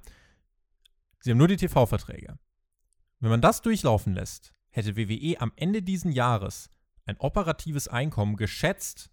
[1.19, 2.38] Sie haben nur die TV-Verträge.
[3.19, 6.69] Wenn man das durchlaufen lässt, hätte WWE am Ende dieses Jahres
[7.05, 9.11] ein operatives Einkommen geschätzt,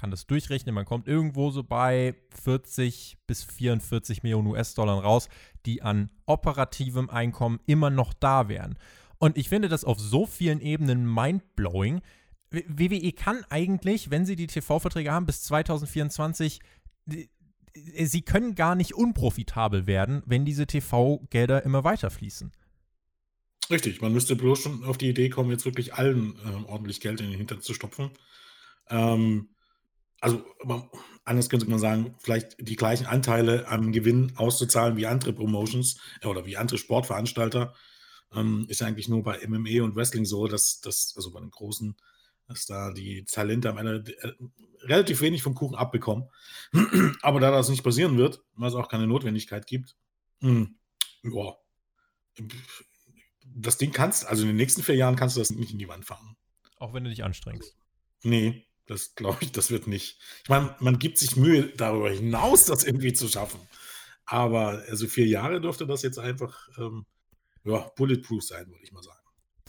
[0.00, 5.28] kann das durchrechnen, man kommt irgendwo so bei 40 bis 44 Millionen US-Dollar raus,
[5.66, 8.78] die an operativem Einkommen immer noch da wären.
[9.18, 12.00] Und ich finde das auf so vielen Ebenen mindblowing.
[12.50, 16.60] WWE kann eigentlich, wenn sie die TV-Verträge haben, bis 2024
[17.74, 22.52] sie können gar nicht unprofitabel werden, wenn diese TV-Gelder immer weiter fließen.
[23.70, 27.20] Richtig, man müsste bloß schon auf die Idee kommen, jetzt wirklich allen äh, ordentlich Geld
[27.20, 28.10] in den Hintern zu stopfen.
[28.88, 29.50] Ähm,
[30.20, 30.44] also
[31.24, 36.26] anders könnte man sagen, vielleicht die gleichen Anteile am Gewinn auszuzahlen wie andere Promotions äh,
[36.26, 37.74] oder wie andere Sportveranstalter.
[38.32, 41.50] Ähm, ist ja eigentlich nur bei MMA und Wrestling so, dass das, also bei den
[41.50, 41.96] großen,
[42.46, 44.32] dass da die Talente am Ende äh,
[44.82, 46.28] relativ wenig vom Kuchen abbekommen.
[47.22, 49.96] Aber da das nicht passieren wird, weil es auch keine Notwendigkeit gibt,
[50.40, 50.68] mh,
[51.22, 51.54] hm, ja,
[53.44, 55.88] das Ding kannst, also in den nächsten vier Jahren kannst du das nicht in die
[55.88, 56.36] Wand fahren.
[56.76, 57.76] Auch wenn du dich anstrengst.
[58.22, 60.18] Nee, das glaube ich, das wird nicht.
[60.42, 63.60] Ich meine, man gibt sich Mühe, darüber hinaus das irgendwie zu schaffen.
[64.24, 67.06] Aber also vier Jahre dürfte das jetzt einfach ähm,
[67.62, 69.19] ja, bulletproof sein, würde ich mal sagen.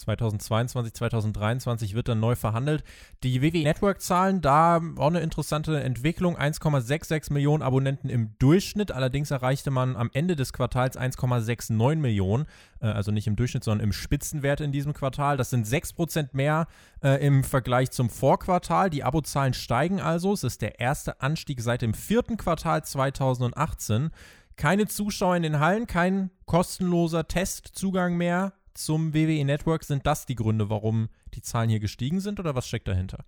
[0.02, 2.84] 2022, 2023 wird dann neu verhandelt.
[3.24, 6.38] Die WWE Network-Zahlen, da auch eine interessante Entwicklung.
[6.38, 8.92] 1,66 Millionen Abonnenten im Durchschnitt.
[8.92, 12.46] Allerdings erreichte man am Ende des Quartals 1,69 Millionen.
[12.82, 15.38] Äh, also nicht im Durchschnitt, sondern im Spitzenwert in diesem Quartal.
[15.38, 16.68] Das sind 6% mehr
[17.04, 18.90] äh, im Vergleich zum Vorquartal.
[18.90, 20.34] Die Abozahlen steigen also.
[20.34, 24.12] Es ist der erste Anstieg seit dem vierten Quartal 2018.
[24.58, 29.84] Keine Zuschauer in den Hallen, kein kostenloser Testzugang mehr zum WWE Network.
[29.84, 33.26] Sind das die Gründe, warum die Zahlen hier gestiegen sind oder was steckt dahinter?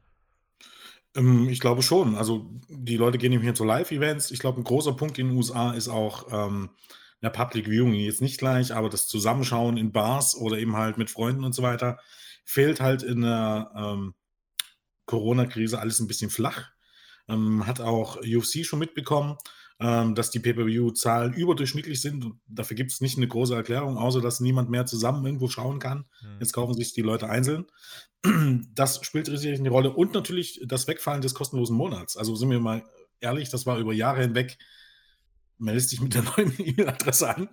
[1.16, 2.16] Ähm, ich glaube schon.
[2.16, 4.32] Also die Leute gehen eben hier zu Live-Events.
[4.32, 6.70] Ich glaube, ein großer Punkt in den USA ist auch ähm,
[7.22, 11.10] ja, Public Viewing jetzt nicht gleich, aber das Zusammenschauen in Bars oder eben halt mit
[11.10, 12.00] Freunden und so weiter
[12.46, 14.14] fehlt halt in der ähm,
[15.06, 16.72] Corona-Krise alles ein bisschen flach.
[17.30, 19.38] Ähm, hat auch UFC schon mitbekommen
[19.80, 22.26] ähm, dass die Pay-Per-View-Zahlen überdurchschnittlich sind.
[22.26, 25.80] Und dafür gibt es nicht eine große Erklärung, außer dass niemand mehr zusammen irgendwo schauen
[25.80, 26.06] kann.
[26.22, 26.40] Mhm.
[26.40, 27.66] Jetzt kaufen sich die Leute einzeln.
[28.74, 29.92] Das spielt richtig eine Rolle.
[29.92, 32.16] Und natürlich das Wegfallen des kostenlosen Monats.
[32.16, 32.84] Also sind wir mal
[33.20, 34.58] ehrlich, das war über Jahre hinweg.
[35.58, 37.50] Meldest dich mit der neuen E-Mail-Adresse an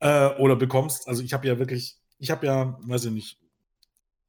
[0.00, 1.08] äh, oder bekommst.
[1.08, 3.38] Also ich habe ja wirklich, ich habe ja, weiß ich nicht,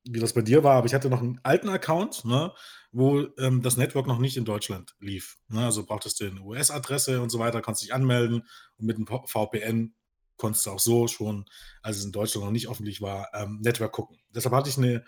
[0.04, 2.52] wie das bei dir war, aber ich hatte noch einen alten Account, ne,
[2.92, 5.38] wo ähm, das Network noch nicht in Deutschland lief.
[5.48, 5.64] Ne?
[5.64, 9.94] Also brauchtest du eine US-Adresse und so weiter, konntest dich anmelden und mit einem VPN
[10.38, 11.46] konntest du auch so schon,
[11.82, 14.18] als es in Deutschland noch nicht öffentlich war, ähm, Network gucken.
[14.34, 15.06] Deshalb hatte ich eine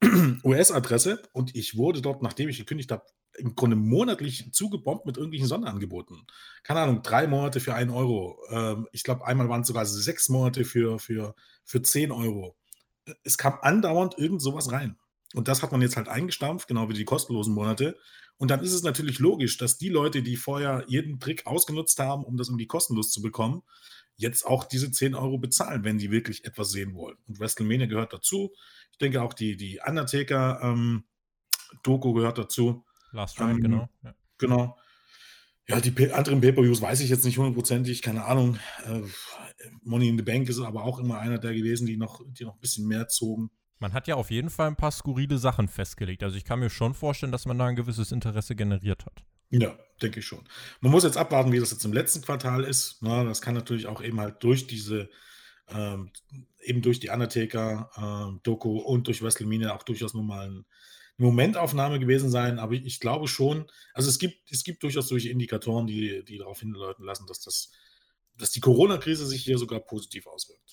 [0.44, 3.04] US-Adresse und ich wurde dort, nachdem ich gekündigt habe,
[3.36, 6.26] im Grunde monatlich zugebombt mit irgendwelchen Sonderangeboten.
[6.62, 8.38] Keine Ahnung, drei Monate für einen Euro.
[8.50, 12.56] Ähm, ich glaube, einmal waren es sogar sechs Monate für, für, für zehn Euro
[13.24, 14.96] es kam andauernd irgend sowas rein.
[15.34, 17.98] Und das hat man jetzt halt eingestampft, genau wie die kostenlosen Monate.
[18.38, 22.24] Und dann ist es natürlich logisch, dass die Leute, die vorher jeden Trick ausgenutzt haben,
[22.24, 23.62] um das irgendwie kostenlos zu bekommen,
[24.16, 27.16] jetzt auch diese 10 Euro bezahlen, wenn sie wirklich etwas sehen wollen.
[27.26, 28.52] Und WrestleMania gehört dazu.
[28.92, 32.84] Ich denke auch die, die Undertaker-Doku ähm, gehört dazu.
[33.12, 33.88] Last Ride, ähm, genau.
[34.02, 34.14] Ja.
[34.38, 34.76] Genau.
[35.68, 38.58] Ja, die anderen Pay-Per-Views weiß ich jetzt nicht hundertprozentig, keine Ahnung.
[38.86, 39.02] Äh,
[39.82, 42.54] Money in the Bank ist aber auch immer einer der gewesen, die noch, die noch
[42.54, 43.50] ein bisschen mehr zogen.
[43.78, 46.22] Man hat ja auf jeden Fall ein paar skurrile Sachen festgelegt.
[46.22, 49.22] Also ich kann mir schon vorstellen, dass man da ein gewisses Interesse generiert hat.
[49.50, 50.44] Ja, denke ich schon.
[50.80, 52.98] Man muss jetzt abwarten, wie das jetzt im letzten Quartal ist.
[53.00, 55.08] Na, das kann natürlich auch eben halt durch diese,
[55.68, 56.10] ähm,
[56.60, 60.64] eben durch die Undertaker, ähm, und durch WrestleMania auch durchaus nochmal ein
[61.18, 65.86] Momentaufnahme gewesen sein, aber ich glaube schon, also es gibt, es gibt durchaus solche Indikatoren,
[65.86, 67.72] die, die darauf hindeuten lassen, dass, das,
[68.36, 70.67] dass die Corona-Krise sich hier sogar positiv auswirkt.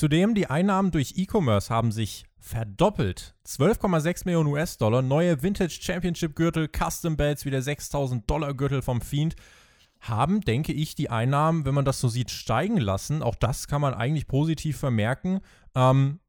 [0.00, 3.34] Zudem, die Einnahmen durch E-Commerce haben sich verdoppelt.
[3.46, 9.36] 12,6 Millionen US-Dollar, neue Vintage Championship-Gürtel, Custom Belts wie der 6000 Dollar Gürtel vom Fiend
[10.00, 13.22] haben, denke ich, die Einnahmen, wenn man das so sieht, steigen lassen.
[13.22, 15.40] Auch das kann man eigentlich positiv vermerken.
[15.74, 16.20] Ähm,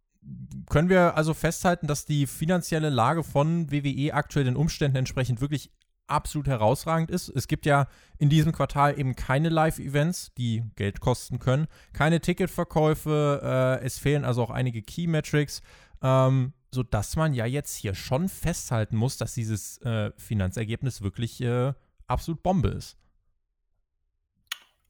[0.69, 5.71] können wir also festhalten, dass die finanzielle Lage von WWE aktuell den Umständen entsprechend wirklich
[6.11, 7.29] absolut herausragend ist.
[7.29, 13.79] Es gibt ja in diesem Quartal eben keine Live-Events, die Geld kosten können, keine Ticketverkäufe,
[13.81, 15.61] äh, es fehlen also auch einige Key-Metrics,
[16.01, 21.73] ähm, sodass man ja jetzt hier schon festhalten muss, dass dieses äh, Finanzergebnis wirklich äh,
[22.07, 22.97] absolut Bombe ist.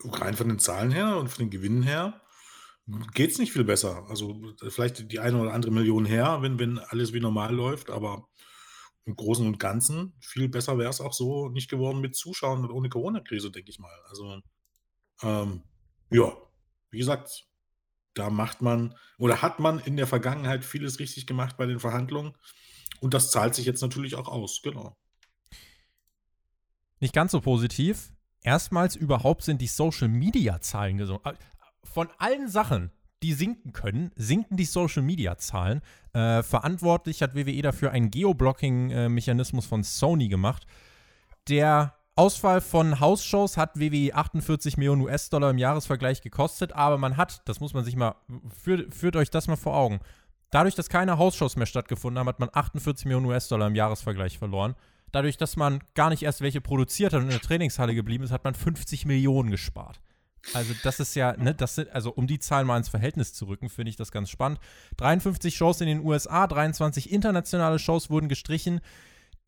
[0.03, 2.19] Rein von den Zahlen her und von den Gewinnen her
[3.13, 4.05] geht es nicht viel besser.
[4.09, 8.27] Also vielleicht die eine oder andere Million her, wenn, wenn alles wie normal läuft, aber
[9.05, 12.71] im Großen und Ganzen viel besser wäre es auch so nicht geworden mit Zuschauern und
[12.71, 13.95] ohne Corona-Krise, denke ich mal.
[14.09, 14.41] Also
[15.23, 15.63] ähm,
[16.09, 16.31] ja,
[16.91, 17.47] wie gesagt,
[18.13, 22.35] da macht man oder hat man in der Vergangenheit vieles richtig gemacht bei den Verhandlungen
[22.99, 24.97] und das zahlt sich jetzt natürlich auch aus, genau.
[26.99, 28.13] Nicht ganz so positiv.
[28.43, 31.37] Erstmals überhaupt sind die Social-Media-Zahlen gesunken
[31.83, 32.91] von allen Sachen,
[33.23, 35.81] die sinken können, sinken die Social Media Zahlen.
[36.13, 40.65] Äh, verantwortlich hat WWE dafür einen Geoblocking-Mechanismus von Sony gemacht.
[41.47, 47.41] Der Ausfall von Hausshows hat WWE 48 Millionen US-Dollar im Jahresvergleich gekostet, aber man hat,
[47.45, 48.15] das muss man sich mal,
[48.61, 49.99] führt, führt euch das mal vor Augen.
[50.49, 54.75] Dadurch, dass keine Hausshows mehr stattgefunden haben, hat man 48 Millionen US-Dollar im Jahresvergleich verloren.
[55.11, 58.31] Dadurch, dass man gar nicht erst welche produziert hat und in der Trainingshalle geblieben ist,
[58.31, 60.01] hat man 50 Millionen gespart.
[60.53, 63.45] Also das ist ja, ne, das sind, also um die Zahlen mal ins Verhältnis zu
[63.45, 64.59] rücken, finde ich das ganz spannend.
[64.97, 68.81] 53 Shows in den USA, 23 internationale Shows wurden gestrichen.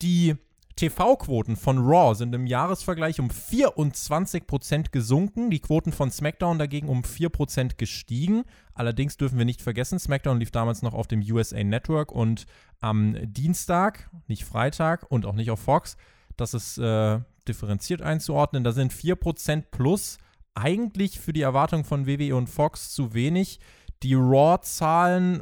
[0.02, 0.36] Die
[0.76, 7.02] TV-Quoten von Raw sind im Jahresvergleich um 24% gesunken, die Quoten von SmackDown dagegen um
[7.02, 8.44] 4% gestiegen.
[8.74, 12.46] Allerdings dürfen wir nicht vergessen, SmackDown lief damals noch auf dem USA Network und
[12.80, 15.96] am Dienstag, nicht Freitag und auch nicht auf Fox.
[16.38, 18.64] Das ist äh, differenziert einzuordnen.
[18.64, 20.18] Da sind 4% plus
[20.56, 23.60] eigentlich für die Erwartung von WWE und Fox zu wenig.
[24.04, 25.42] Die Raw-Zahlen,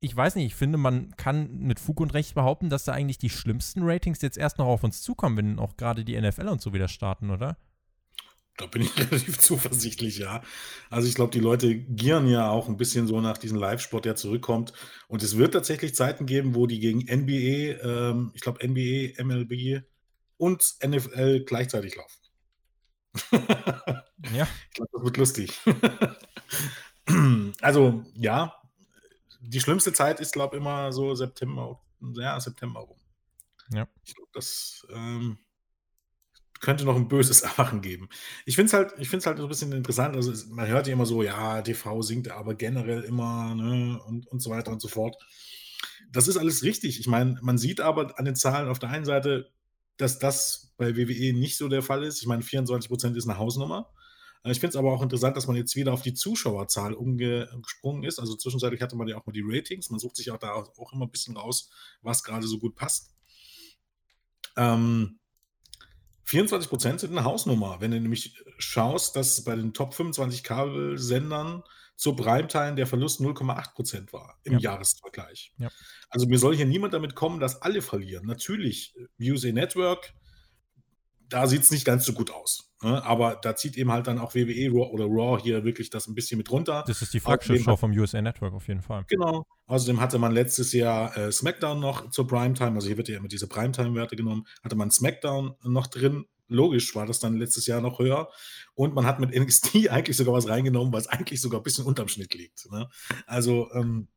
[0.00, 3.18] ich weiß nicht, ich finde, man kann mit Fug und Recht behaupten, dass da eigentlich
[3.18, 6.60] die schlimmsten Ratings jetzt erst noch auf uns zukommen, wenn auch gerade die NFL und
[6.60, 7.56] so wieder starten, oder?
[8.58, 10.42] Da bin ich relativ zuversichtlich, ja.
[10.90, 14.16] Also ich glaube, die Leute gieren ja auch ein bisschen so nach diesem Live-Sport, der
[14.16, 14.72] zurückkommt.
[15.06, 19.84] Und es wird tatsächlich Zeiten geben, wo die gegen NBA, ähm, ich glaube NBA, MLB
[20.36, 22.17] und NFL gleichzeitig laufen.
[24.32, 24.48] ja.
[24.70, 25.60] Ich glaube, das wird lustig.
[27.60, 28.54] also, ja,
[29.40, 31.80] die schlimmste Zeit ist, glaube ich, immer so September,
[32.14, 32.98] ja, September rum.
[33.72, 33.86] Ja.
[34.04, 35.38] Ich glaube, das ähm,
[36.60, 38.08] könnte noch ein böses Erwachen geben.
[38.44, 40.16] Ich finde es halt, ich halt so ein bisschen interessant.
[40.16, 44.40] Also, man hört ja immer so, ja, TV sinkt aber generell immer ne, und, und
[44.40, 45.16] so weiter und so fort.
[46.10, 47.00] Das ist alles richtig.
[47.00, 49.50] Ich meine, man sieht aber an den Zahlen auf der einen Seite,
[49.98, 52.20] dass das bei WWE nicht so der Fall ist.
[52.20, 53.92] Ich meine, 24 Prozent ist eine Hausnummer.
[54.44, 58.04] Äh, ich finde es aber auch interessant, dass man jetzt wieder auf die Zuschauerzahl umgesprungen
[58.04, 58.18] ist.
[58.18, 59.90] Also zwischenzeitlich hatte man ja auch mal die Ratings.
[59.90, 63.14] Man sucht sich auch da auch immer ein bisschen raus, was gerade so gut passt.
[64.56, 65.18] Ähm,
[66.24, 67.80] 24 Prozent sind eine Hausnummer.
[67.80, 71.62] Wenn du nämlich schaust, dass bei den Top 25 Kabelsendern
[71.98, 74.70] zur Primetime der Verlust 0,8 Prozent war im ja.
[74.70, 75.52] Jahresvergleich.
[75.58, 75.68] Ja.
[76.08, 78.24] Also mir soll hier niemand damit kommen, dass alle verlieren.
[78.24, 80.14] Natürlich, USA Network,
[81.28, 82.72] da sieht es nicht ganz so gut aus.
[82.84, 83.04] Ne?
[83.04, 86.38] Aber da zieht eben halt dann auch WWE oder Raw hier wirklich das ein bisschen
[86.38, 86.84] mit runter.
[86.86, 89.04] Das ist die Flaggschiff-Show vom USA Network auf jeden Fall.
[89.08, 89.44] Genau.
[89.66, 93.26] Außerdem hatte man letztes Jahr äh, SmackDown noch zur Primetime, also hier wird ja immer
[93.26, 96.26] diese Primetime-Werte genommen, hatte man SmackDown noch drin.
[96.48, 98.28] Logisch war das dann letztes Jahr noch höher.
[98.74, 102.08] Und man hat mit NXT eigentlich sogar was reingenommen, was eigentlich sogar ein bisschen unterm
[102.08, 102.70] Schnitt liegt.
[102.70, 102.88] Ne?
[103.26, 104.08] Also, ähm,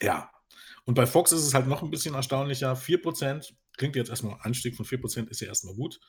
[0.00, 0.30] ja,
[0.84, 2.76] und bei Fox ist es halt noch ein bisschen erstaunlicher.
[2.76, 6.00] 4% klingt jetzt erstmal, Anstieg von 4% ist ja erstmal gut.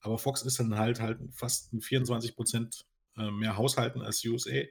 [0.00, 2.84] Aber Fox ist dann halt, halt fast 24%
[3.16, 4.62] äh, mehr Haushalten als USA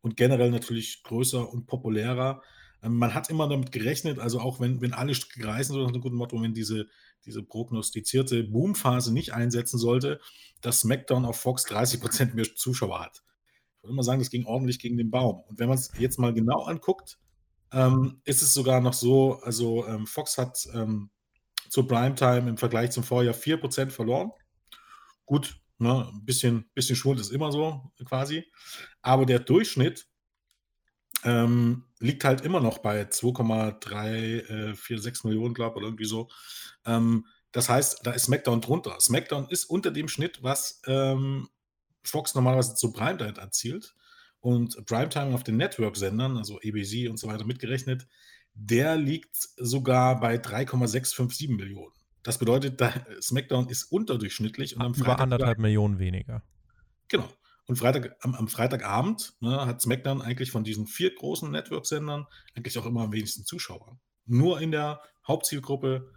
[0.00, 2.42] und generell natürlich größer und populärer.
[2.82, 6.02] Ähm, man hat immer damit gerechnet, also auch wenn, wenn alle reißen, so nach dem
[6.02, 6.86] guten Motto, wenn diese,
[7.24, 10.20] diese prognostizierte Boomphase nicht einsetzen sollte,
[10.60, 13.22] dass SmackDown auf Fox 30% mehr Zuschauer hat.
[13.76, 15.42] Ich würde mal sagen, das ging ordentlich gegen den Baum.
[15.48, 17.18] Und wenn man es jetzt mal genau anguckt,
[17.72, 21.10] ähm, ist es sogar noch so, also ähm, Fox hat ähm,
[21.68, 24.32] zur Primetime im Vergleich zum Vorjahr 4% verloren.
[25.26, 28.44] Gut, ne, ein bisschen, bisschen Schwund ist immer so quasi.
[29.02, 30.08] Aber der Durchschnitt
[31.24, 36.28] ähm, liegt halt immer noch bei 2,346 äh, Millionen, glaube ich, oder irgendwie so.
[36.84, 38.96] Ähm, das heißt, da ist SmackDown drunter.
[39.00, 41.48] SmackDown ist unter dem Schnitt, was ähm,
[42.02, 43.94] Fox normalerweise zu Primetime erzielt.
[44.40, 48.06] Und Primetime auf den Network-Sendern, also ABC und so weiter mitgerechnet,
[48.54, 51.92] der liegt sogar bei 3,657 Millionen.
[52.22, 56.42] Das bedeutet, da, SmackDown ist unterdurchschnittlich und am Über Freitag anderthalb Millionen weniger.
[57.08, 57.28] Genau.
[57.68, 62.26] Und Freitag, am, am Freitagabend ne, hat SmackDown eigentlich von diesen vier großen Network-Sendern
[62.56, 64.00] eigentlich auch immer am wenigsten Zuschauer.
[64.24, 66.10] Nur in der Hauptzielgruppe,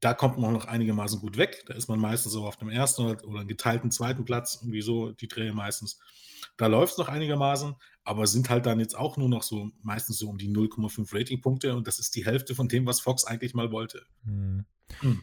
[0.00, 1.62] da kommt man noch einigermaßen gut weg.
[1.66, 5.12] Da ist man meistens so auf dem ersten oder, oder geteilten zweiten Platz, irgendwie so
[5.12, 6.00] die Dreh meistens.
[6.56, 10.18] Da läuft es noch einigermaßen, aber sind halt dann jetzt auch nur noch so meistens
[10.18, 13.54] so um die 0,5 Ratingpunkte und das ist die Hälfte von dem, was Fox eigentlich
[13.54, 14.04] mal wollte.
[14.24, 14.64] Hm.
[14.98, 15.22] Hm.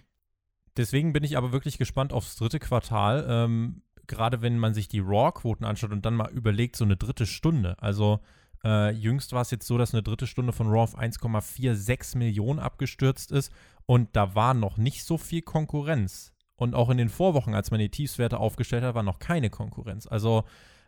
[0.78, 3.26] Deswegen bin ich aber wirklich gespannt aufs dritte Quartal.
[3.30, 7.26] Ähm, gerade wenn man sich die Raw-Quoten anschaut und dann mal überlegt, so eine dritte
[7.26, 7.76] Stunde.
[7.82, 8.20] Also
[8.64, 12.60] äh, jüngst war es jetzt so, dass eine dritte Stunde von Raw auf 1,46 Millionen
[12.60, 13.52] abgestürzt ist
[13.86, 16.34] und da war noch nicht so viel Konkurrenz.
[16.56, 20.08] Und auch in den Vorwochen, als man die Tiefswerte aufgestellt hat, war noch keine Konkurrenz.
[20.08, 20.46] Also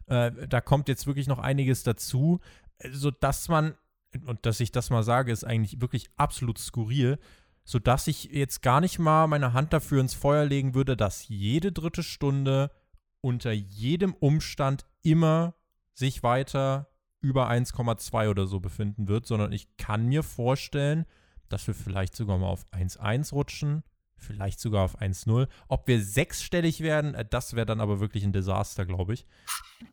[0.07, 2.39] äh, da kommt jetzt wirklich noch einiges dazu,
[2.91, 3.75] sodass man,
[4.25, 7.19] und dass ich das mal sage, ist eigentlich wirklich absolut skurril,
[7.65, 11.73] sodass ich jetzt gar nicht mal meine Hand dafür ins Feuer legen würde, dass jede
[11.73, 12.71] dritte Stunde
[13.27, 15.53] unter jedem Umstand immer
[15.93, 16.87] sich weiter
[17.19, 21.05] über 1,2 oder so befinden wird, sondern ich kann mir vorstellen,
[21.49, 23.83] dass wir vielleicht sogar mal auf 1,1 rutschen,
[24.15, 25.49] vielleicht sogar auf 1,0.
[25.67, 29.25] Ob wir sechsstellig werden, äh, das wäre dann aber wirklich ein Desaster, glaube ich.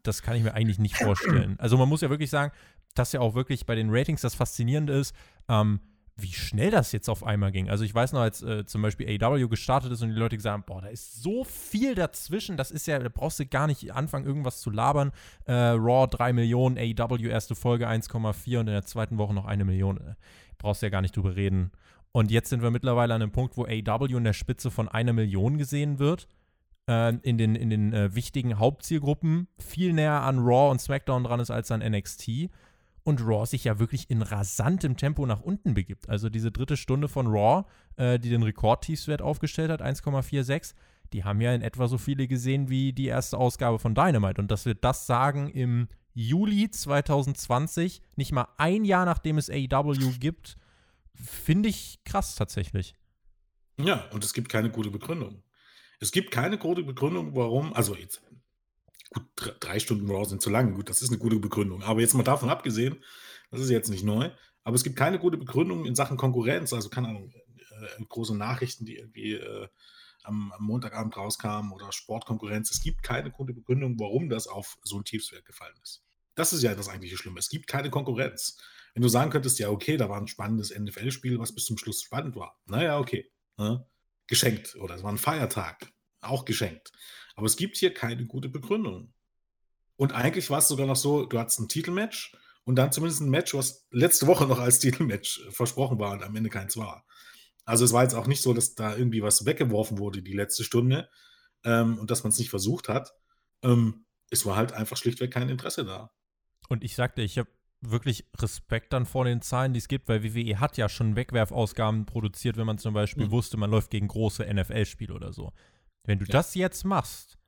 [0.05, 1.59] Das kann ich mir eigentlich nicht vorstellen.
[1.59, 2.53] Also man muss ja wirklich sagen,
[2.95, 5.13] dass ja auch wirklich bei den Ratings das Faszinierende ist,
[5.49, 5.81] ähm,
[6.17, 7.69] wie schnell das jetzt auf einmal ging.
[7.69, 10.53] Also ich weiß noch, als äh, zum Beispiel AW gestartet ist und die Leute gesagt
[10.53, 13.93] haben, boah, da ist so viel dazwischen, das ist ja, da brauchst du gar nicht
[13.93, 15.11] anfangen, irgendwas zu labern.
[15.47, 19.65] Äh, Raw 3 Millionen, AW erste Folge 1,4 und in der zweiten Woche noch eine
[19.65, 19.97] Million.
[19.99, 20.15] Äh,
[20.59, 21.73] brauchst du ja gar nicht drüber reden.
[22.13, 25.13] Und jetzt sind wir mittlerweile an einem Punkt, wo AW in der Spitze von einer
[25.13, 26.29] Million gesehen wird.
[26.89, 31.41] Äh, in den, in den äh, wichtigen Hauptzielgruppen viel näher an Raw und SmackDown dran
[31.41, 32.51] ist als an NXT
[33.05, 36.09] und Raw sich ja wirklich in rasantem Tempo nach unten begibt.
[36.09, 37.65] Also diese dritte Stunde von Raw,
[37.97, 40.75] äh, die den Rekord-Tiefswert aufgestellt hat, 1,46,
[41.13, 44.41] die haben ja in etwa so viele gesehen wie die erste Ausgabe von Dynamite.
[44.41, 50.19] Und dass wir das sagen im Juli 2020, nicht mal ein Jahr nachdem es AEW
[50.19, 50.57] gibt,
[51.15, 52.95] finde ich krass tatsächlich.
[53.79, 55.43] Ja, und es gibt keine gute Begründung.
[56.01, 58.23] Es gibt keine gute Begründung, warum, also jetzt
[59.15, 60.75] Gut, drei Stunden Raw sind zu lang.
[60.75, 61.83] Gut, das ist eine gute Begründung.
[61.83, 63.03] Aber jetzt mal davon abgesehen,
[63.51, 64.31] das ist jetzt nicht neu,
[64.65, 66.73] aber es gibt keine gute Begründung in Sachen Konkurrenz.
[66.73, 69.69] Also, keine Ahnung, äh, große Nachrichten, die irgendwie äh,
[70.25, 72.71] am, am, Montagabend rauskamen oder Sportkonkurrenz.
[72.71, 76.03] Es gibt keine gute Begründung, warum das auf so ein Tiefswert gefallen ist.
[76.35, 77.39] Das ist ja das eigentliche Schlimme.
[77.39, 78.59] Es gibt keine Konkurrenz.
[78.95, 82.03] Wenn du sagen könntest, ja, okay, da war ein spannendes NFL-Spiel, was bis zum Schluss
[82.03, 82.61] spannend war.
[82.67, 83.31] Naja, okay.
[83.57, 83.87] Ne?
[84.27, 84.75] Geschenkt.
[84.77, 85.93] Oder es war ein Feiertag.
[86.21, 86.93] Auch geschenkt.
[87.35, 89.13] Aber es gibt hier keine gute Begründung.
[89.97, 93.31] Und eigentlich war es sogar noch so, du hattest ein Titelmatch und dann zumindest ein
[93.31, 97.05] Match, was letzte Woche noch als Titelmatch versprochen war und am Ende keins war.
[97.65, 100.65] Also es war jetzt auch nicht so, dass da irgendwie was weggeworfen wurde die letzte
[100.65, 101.09] Stunde
[101.65, 103.15] ähm, und dass man es nicht versucht hat.
[103.63, 106.11] Ähm, es war halt einfach schlichtweg kein Interesse da.
[106.69, 107.49] Und ich sagte, ich habe
[107.81, 112.07] wirklich Respekt dann vor den Zahlen, die es gibt, weil WWE hat ja schon Wegwerfausgaben
[112.07, 113.31] produziert, wenn man zum Beispiel mhm.
[113.31, 115.53] wusste, man läuft gegen große NFL-Spiele oder so.
[116.05, 116.33] Wenn du ja.
[116.33, 117.39] das jetzt machst,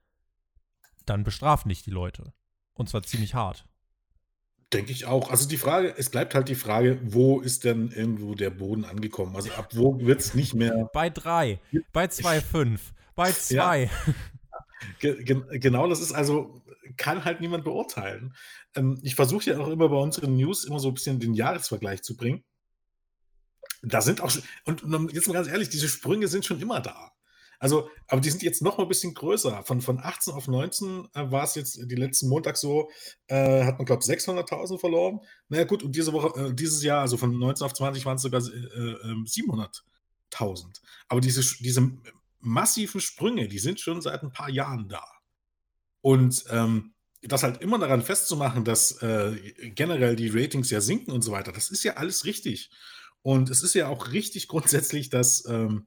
[1.04, 2.32] dann bestrafen dich die Leute.
[2.74, 3.66] Und zwar ziemlich hart.
[4.72, 5.30] Denke ich auch.
[5.30, 9.36] Also die Frage, es bleibt halt die Frage, wo ist denn irgendwo der Boden angekommen?
[9.36, 10.90] Also ab wo wird es nicht mehr.
[10.92, 11.60] Bei drei,
[11.92, 12.80] bei 2,5,
[13.14, 13.84] bei zwei.
[13.84, 14.14] Ja.
[14.98, 16.62] Ge genau, das ist also,
[16.96, 18.34] kann halt niemand beurteilen.
[18.74, 22.02] Ähm, ich versuche ja auch immer bei unseren News immer so ein bisschen den Jahresvergleich
[22.02, 22.44] zu bringen.
[23.82, 27.12] Da sind auch schon, und jetzt mal ganz ehrlich, diese Sprünge sind schon immer da.
[27.58, 29.62] Also, aber die sind jetzt noch mal ein bisschen größer.
[29.64, 32.90] Von, von 18 auf 19 äh, war es jetzt die letzten Montag so,
[33.28, 35.20] äh, hat man, glaube ich, 600.000 verloren.
[35.48, 38.22] Naja, gut, und diese Woche, äh, dieses Jahr, also von 19 auf 20 waren es
[38.22, 39.70] sogar 700.000.
[40.40, 40.72] Ähm,
[41.08, 41.90] aber diese, diese
[42.40, 45.04] massiven Sprünge, die sind schon seit ein paar Jahren da.
[46.00, 49.36] Und ähm, das halt immer daran festzumachen, dass äh,
[49.74, 52.70] generell die Ratings ja sinken und so weiter, das ist ja alles richtig.
[53.22, 55.86] Und es ist ja auch richtig grundsätzlich, dass, ähm,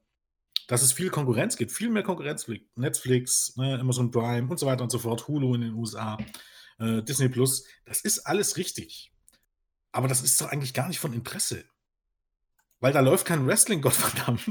[0.68, 2.48] dass es viel Konkurrenz gibt, viel mehr Konkurrenz.
[2.76, 6.18] Netflix, ne, Amazon Prime und so weiter und so fort, Hulu in den USA,
[6.80, 9.12] äh, Disney Plus, das ist alles richtig.
[9.92, 11.66] Aber das ist doch eigentlich gar nicht von Interesse.
[12.80, 14.42] Weil da läuft kein Wrestling, Gottverdammt.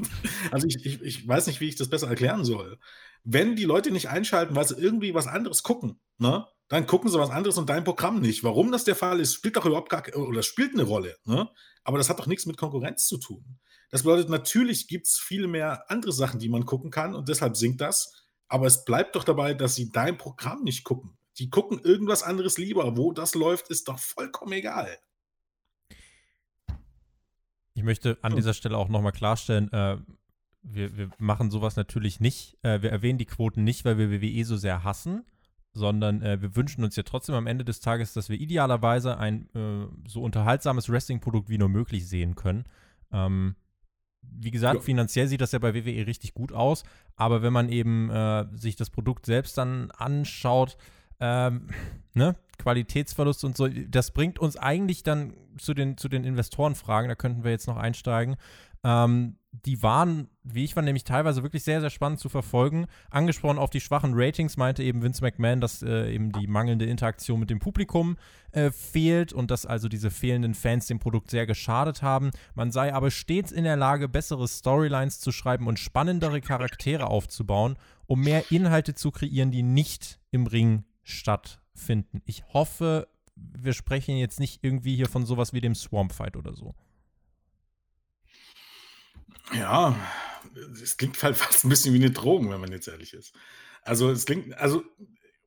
[0.51, 2.79] Also ich, ich, ich weiß nicht, wie ich das besser erklären soll.
[3.25, 7.19] Wenn die Leute nicht einschalten, weil sie irgendwie was anderes gucken, ne, dann gucken sie
[7.19, 8.45] was anderes und dein Programm nicht.
[8.45, 11.17] Warum das der Fall ist, spielt doch überhaupt gar oder spielt eine Rolle.
[11.25, 11.49] Ne?
[11.83, 13.59] Aber das hat doch nichts mit Konkurrenz zu tun.
[13.91, 17.57] Das bedeutet, natürlich gibt es viel mehr andere Sachen, die man gucken kann und deshalb
[17.57, 18.13] sinkt das.
[18.49, 21.17] Aber es bleibt doch dabei, dass sie dein Programm nicht gucken.
[21.39, 22.97] Die gucken irgendwas anderes lieber.
[22.97, 24.99] Wo das läuft, ist doch vollkommen egal.
[27.75, 29.99] Ich möchte an dieser Stelle auch nochmal klarstellen, äh,
[30.63, 32.59] wir, wir, machen sowas natürlich nicht.
[32.63, 35.25] Äh, wir erwähnen die Quoten nicht, weil wir WWE so sehr hassen,
[35.73, 39.49] sondern äh, wir wünschen uns ja trotzdem am Ende des Tages, dass wir idealerweise ein
[39.55, 42.65] äh, so unterhaltsames Wrestling-Produkt wie nur möglich sehen können.
[43.13, 43.55] Ähm,
[44.31, 44.81] wie gesagt, ja.
[44.81, 46.85] finanziell sieht das ja bei WWE richtig gut aus,
[47.17, 50.77] aber wenn man eben äh, sich das Produkt selbst dann anschaut,
[51.21, 51.69] ähm,
[52.15, 57.15] ne, Qualitätsverlust und so, das bringt uns eigentlich dann zu den, zu den Investorenfragen, da
[57.15, 58.37] könnten wir jetzt noch einsteigen.
[58.85, 62.87] Ähm, die waren, wie ich fand, nämlich teilweise wirklich sehr, sehr spannend zu verfolgen.
[63.11, 67.41] Angesprochen auf die schwachen Ratings meinte eben Vince McMahon, dass äh, eben die mangelnde Interaktion
[67.41, 68.17] mit dem Publikum
[68.53, 72.31] äh, fehlt und dass also diese fehlenden Fans dem Produkt sehr geschadet haben.
[72.55, 77.77] Man sei aber stets in der Lage, bessere Storylines zu schreiben und spannendere Charaktere aufzubauen,
[78.07, 82.23] um mehr Inhalte zu kreieren, die nicht im Ring stattfinden.
[82.25, 86.55] Ich hoffe, wir sprechen jetzt nicht irgendwie hier von sowas wie dem Swamp Fight oder
[86.55, 86.75] so.
[89.55, 89.97] Ja,
[90.83, 93.35] es klingt halt fast ein bisschen wie eine Drohung, wenn man jetzt ehrlich ist.
[93.83, 94.83] Also es klingt, also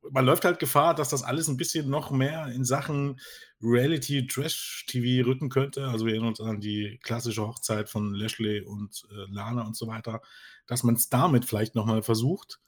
[0.10, 3.20] man läuft halt Gefahr, dass das alles ein bisschen noch mehr in Sachen
[3.62, 5.88] Reality Trash TV rücken könnte.
[5.88, 9.88] Also wir erinnern uns an die klassische Hochzeit von Lashley und äh, Lana und so
[9.88, 10.22] weiter,
[10.66, 12.60] dass man es damit vielleicht nochmal versucht.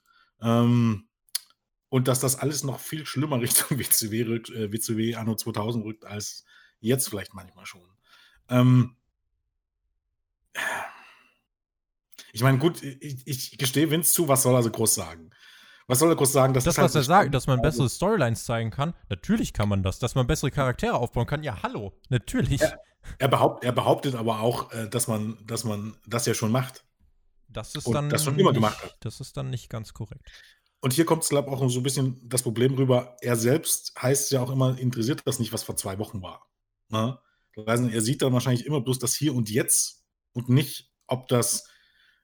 [0.41, 1.07] Ähm,
[1.89, 6.05] und dass das alles noch viel schlimmer Richtung WCW rückt, äh, WCW Anno 2000 rückt,
[6.05, 6.45] als
[6.79, 7.87] jetzt vielleicht manchmal schon.
[8.49, 8.95] Ähm,
[12.33, 15.29] ich meine, gut, ich, ich gestehe Vince zu, was soll er so groß sagen?
[15.87, 16.53] Was soll er groß sagen?
[16.53, 19.83] Das, das halt was er sagt, dass man bessere Storylines zeigen kann, natürlich kann man
[19.83, 19.99] das.
[19.99, 22.61] Dass man bessere Charaktere aufbauen kann, ja, hallo, natürlich.
[22.61, 22.79] Er,
[23.19, 26.83] er, behaupt, er behauptet aber auch, äh, dass man, dass man das ja schon macht.
[27.49, 28.97] Das ist dann das schon immer nicht, gemacht hat.
[29.01, 30.27] Das ist dann nicht ganz korrekt.
[30.81, 33.15] Und hier kommt es, glaube ich, auch so ein bisschen das Problem rüber.
[33.21, 36.47] Er selbst heißt ja auch immer, interessiert das nicht, was vor zwei Wochen war.
[36.89, 37.19] Ne?
[37.55, 41.67] Er sieht dann wahrscheinlich immer bloß das Hier und Jetzt und nicht, ob das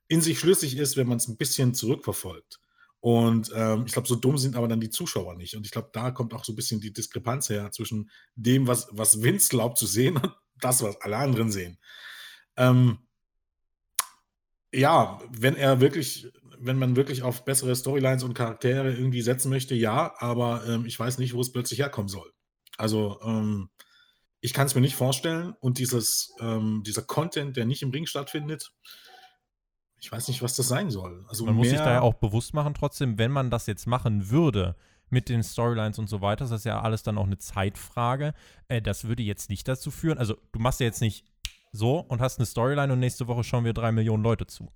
[0.10, 2.60] in sich schlüssig ist, wenn man es ein bisschen zurückverfolgt.
[3.00, 5.56] Und ähm, ich glaube, so dumm sind aber dann die Zuschauer nicht.
[5.56, 8.90] Und ich glaube, da kommt auch so ein bisschen die Diskrepanz her zwischen dem, was,
[8.92, 11.78] was Vince glaubt zu sehen und das, was alle anderen sehen.
[12.58, 12.98] Ähm,
[14.74, 19.76] ja, wenn er wirklich, wenn man wirklich auf bessere Storylines und Charaktere irgendwie setzen möchte,
[19.76, 22.30] ja, aber ähm, ich weiß nicht, wo es plötzlich herkommen soll.
[22.78, 23.70] Also, ähm,
[24.42, 25.54] ich kann es mir nicht vorstellen.
[25.60, 28.72] Und dieses, ähm, dieser Content, der nicht im Ring stattfindet,
[30.00, 31.26] ich weiß nicht, was das sein soll.
[31.28, 34.30] Also man muss sich da ja auch bewusst machen, trotzdem, wenn man das jetzt machen
[34.30, 34.76] würde
[35.10, 38.34] mit den Storylines und so weiter, das ist ja alles dann auch eine Zeitfrage.
[38.68, 40.18] Äh, das würde jetzt nicht dazu führen.
[40.18, 41.26] Also, du machst ja jetzt nicht
[41.72, 44.72] so und hast eine Storyline und nächste Woche schauen wir drei Millionen Leute zu.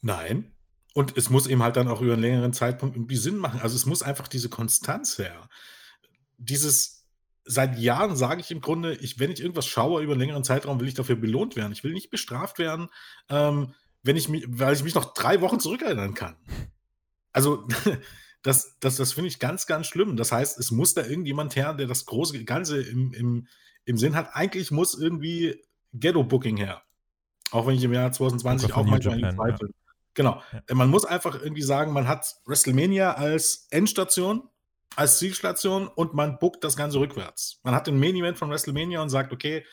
[0.00, 0.52] Nein.
[0.92, 3.60] Und es muss eben halt dann auch über einen längeren Zeitpunkt irgendwie Sinn machen.
[3.60, 5.48] Also es muss einfach diese Konstanz her.
[6.38, 7.03] Dieses,
[7.44, 10.80] seit Jahren sage ich im Grunde, ich, wenn ich irgendwas schaue über einen längeren Zeitraum,
[10.80, 11.72] will ich dafür belohnt werden.
[11.72, 12.88] Ich will nicht bestraft werden,
[13.28, 16.36] ähm, wenn ich mich, weil ich mich noch drei Wochen zurückerinnern kann.
[17.32, 17.66] Also,
[18.42, 20.16] das, das, das finde ich ganz, ganz schlimm.
[20.16, 23.48] Das heißt, es muss da irgendjemand her, der das große Ganze im, im,
[23.84, 24.30] im Sinn hat.
[24.34, 26.82] Eigentlich muss irgendwie Ghetto-Booking her.
[27.50, 29.68] Auch wenn ich im Jahr 2020 auch manchmal in Zweifel.
[29.68, 29.92] Ja.
[30.14, 30.42] Genau.
[30.52, 30.74] Ja.
[30.74, 34.48] Man muss einfach irgendwie sagen, man hat WrestleMania als Endstation
[34.96, 37.60] als Zielstation und man bookt das Ganze rückwärts.
[37.62, 39.64] Man hat den Main Event von WrestleMania und sagt, okay,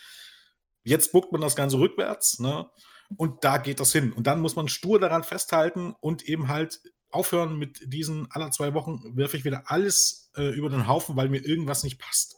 [0.84, 2.70] jetzt bookt man das Ganze rückwärts, ne?
[3.18, 4.14] Und da geht das hin.
[4.14, 8.74] Und dann muss man stur daran festhalten und eben halt aufhören mit diesen aller zwei
[8.74, 12.38] Wochen werfe ich wieder alles äh, über den Haufen, weil mir irgendwas nicht passt.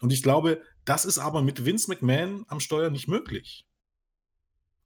[0.00, 3.66] Und ich glaube, das ist aber mit Vince McMahon am Steuer nicht möglich.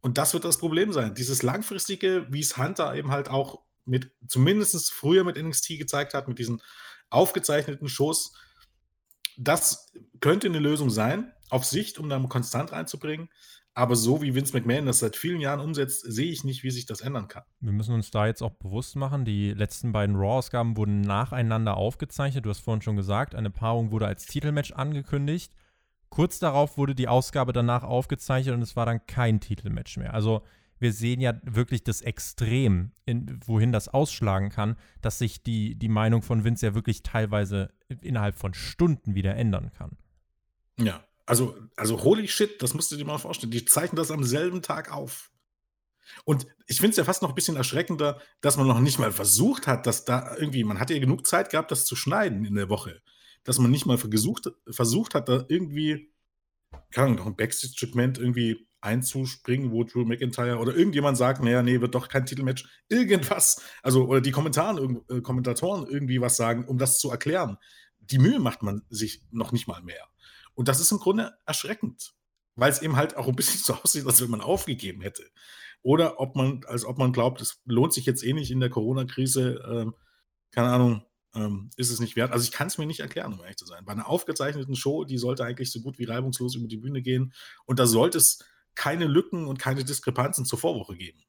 [0.01, 1.14] Und das wird das Problem sein.
[1.14, 6.28] Dieses langfristige, wie es Hunter eben halt auch mit, zumindest früher mit NXT gezeigt hat,
[6.28, 6.61] mit diesen
[7.13, 8.35] aufgezeichneten Shows.
[9.37, 13.29] Das könnte eine Lösung sein, auf Sicht, um dann konstant reinzubringen.
[13.75, 16.85] Aber so wie Vince McMahon das seit vielen Jahren umsetzt, sehe ich nicht, wie sich
[16.85, 17.45] das ändern kann.
[17.61, 22.45] Wir müssen uns da jetzt auch bewusst machen, die letzten beiden Raw-Ausgaben wurden nacheinander aufgezeichnet.
[22.45, 25.55] Du hast vorhin schon gesagt, eine Paarung wurde als Titelmatch angekündigt.
[26.11, 30.13] Kurz darauf wurde die Ausgabe danach aufgezeichnet und es war dann kein Titelmatch mehr.
[30.13, 30.43] Also
[30.83, 35.89] wir sehen ja wirklich das Extrem, in, wohin das ausschlagen kann, dass sich die, die
[35.89, 39.97] Meinung von Vince ja wirklich teilweise innerhalb von Stunden wieder ändern kann.
[40.78, 43.53] Ja, also, also holy shit, das musst du dir mal vorstellen.
[43.53, 45.30] Die zeichnen das am selben Tag auf.
[46.24, 49.12] Und ich finde es ja fast noch ein bisschen erschreckender, dass man noch nicht mal
[49.12, 52.57] versucht hat, dass da irgendwie, man hat ja genug Zeit gehabt, das zu schneiden in
[52.57, 53.01] der Woche,
[53.45, 56.12] dass man nicht mal versucht, versucht hat, da irgendwie,
[56.91, 61.80] keine Ahnung, noch ein Backstage-Segment irgendwie einzuspringen, wo Drew McIntyre oder irgendjemand sagt, naja, nee,
[61.80, 66.78] wird doch kein Titelmatch, irgendwas, also, oder die Kommentaren, äh, Kommentatoren irgendwie was sagen, um
[66.78, 67.59] das zu erklären.
[68.01, 70.09] Die Mühe macht man sich noch nicht mal mehr.
[70.55, 72.12] Und das ist im Grunde erschreckend,
[72.57, 75.24] weil es eben halt auch ein bisschen so aussieht, als wenn man aufgegeben hätte.
[75.83, 78.70] Oder ob man, als ob man glaubt, es lohnt sich jetzt eh nicht in der
[78.70, 79.95] Corona-Krise, ähm,
[80.51, 81.05] keine Ahnung,
[81.35, 82.33] ähm, ist es nicht wert.
[82.33, 83.85] Also ich kann es mir nicht erklären, um ehrlich zu sein.
[83.85, 87.33] Bei einer aufgezeichneten Show, die sollte eigentlich so gut wie reibungslos über die Bühne gehen.
[87.64, 88.45] Und da sollte es
[88.75, 91.23] keine Lücken und keine Diskrepanzen zur Vorwoche geben.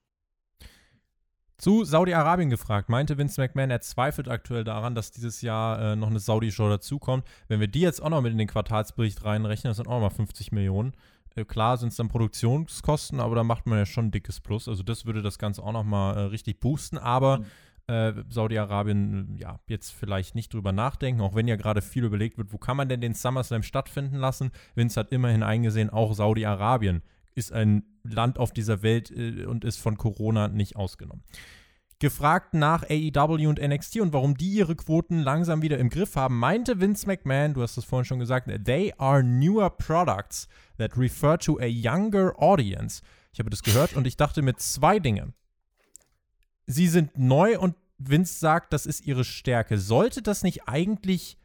[1.64, 6.10] Zu Saudi-Arabien gefragt, meinte Vince McMahon, er zweifelt aktuell daran, dass dieses Jahr äh, noch
[6.10, 7.26] eine Saudi-Show dazukommt.
[7.48, 10.02] Wenn wir die jetzt auch noch mit in den Quartalsbericht reinrechnen, das sind auch noch
[10.02, 10.94] mal 50 Millionen.
[11.36, 14.68] Äh, klar sind es dann Produktionskosten, aber da macht man ja schon ein dickes Plus.
[14.68, 16.98] Also das würde das Ganze auch noch mal äh, richtig boosten.
[16.98, 17.46] Aber mhm.
[17.88, 22.52] äh, Saudi-Arabien, ja, jetzt vielleicht nicht drüber nachdenken, auch wenn ja gerade viel überlegt wird,
[22.52, 24.52] wo kann man denn den SummerSlam stattfinden lassen.
[24.76, 27.04] Vince hat immerhin eingesehen, auch Saudi-Arabien
[27.36, 31.24] ist ein Land auf dieser Welt äh, und ist von Corona nicht ausgenommen.
[32.00, 36.38] Gefragt nach AEW und NXT und warum die ihre Quoten langsam wieder im Griff haben,
[36.38, 41.38] meinte Vince McMahon, du hast es vorhin schon gesagt, they are newer products that refer
[41.38, 43.02] to a younger audience.
[43.32, 45.34] Ich habe das gehört und ich dachte mir zwei Dinge.
[46.66, 49.78] Sie sind neu und Vince sagt, das ist ihre Stärke.
[49.78, 51.38] Sollte das nicht eigentlich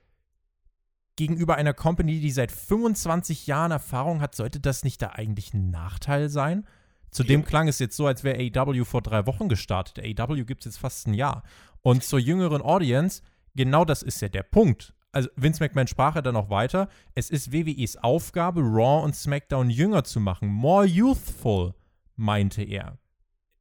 [1.19, 5.71] gegenüber einer Company, die seit 25 Jahren Erfahrung hat, sollte das nicht da eigentlich ein
[5.71, 6.65] Nachteil sein?
[7.11, 9.99] Zudem klang es jetzt so, als wäre AEW vor drei Wochen gestartet.
[9.99, 11.43] AEW gibt es jetzt fast ein Jahr.
[11.83, 13.23] Und zur jüngeren Audience,
[13.57, 14.95] genau das ist ja der Punkt.
[15.11, 16.89] Also Vince McMahon sprach ja dann noch weiter.
[17.15, 20.49] Es ist WWEs Aufgabe, Raw und SmackDown jünger zu machen.
[20.49, 21.75] More youthful,
[22.15, 22.99] meinte er.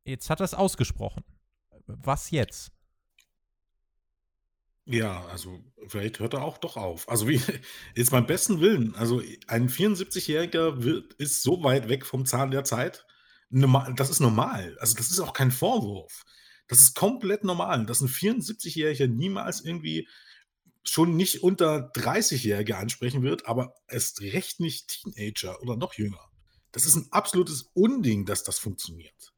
[0.03, 1.23] Jetzt hat er es ausgesprochen.
[1.87, 2.71] Was jetzt?
[4.89, 7.09] Ja, also vielleicht hört er auch doch auf.
[7.09, 7.41] Also wie
[7.95, 13.05] jetzt beim besten Willen, also ein 74-Jähriger ist so weit weg vom Zahn der Zeit.
[13.49, 14.77] das ist normal.
[14.79, 16.23] Also das ist auch kein Vorwurf.
[16.69, 20.07] Das ist komplett normal, dass ein 74-Jähriger niemals irgendwie
[20.85, 26.29] schon nicht unter 30-Jährige ansprechen wird, aber erst recht nicht Teenager oder noch jünger.
[26.71, 29.33] Das ist ein absolutes Unding, dass das funktioniert.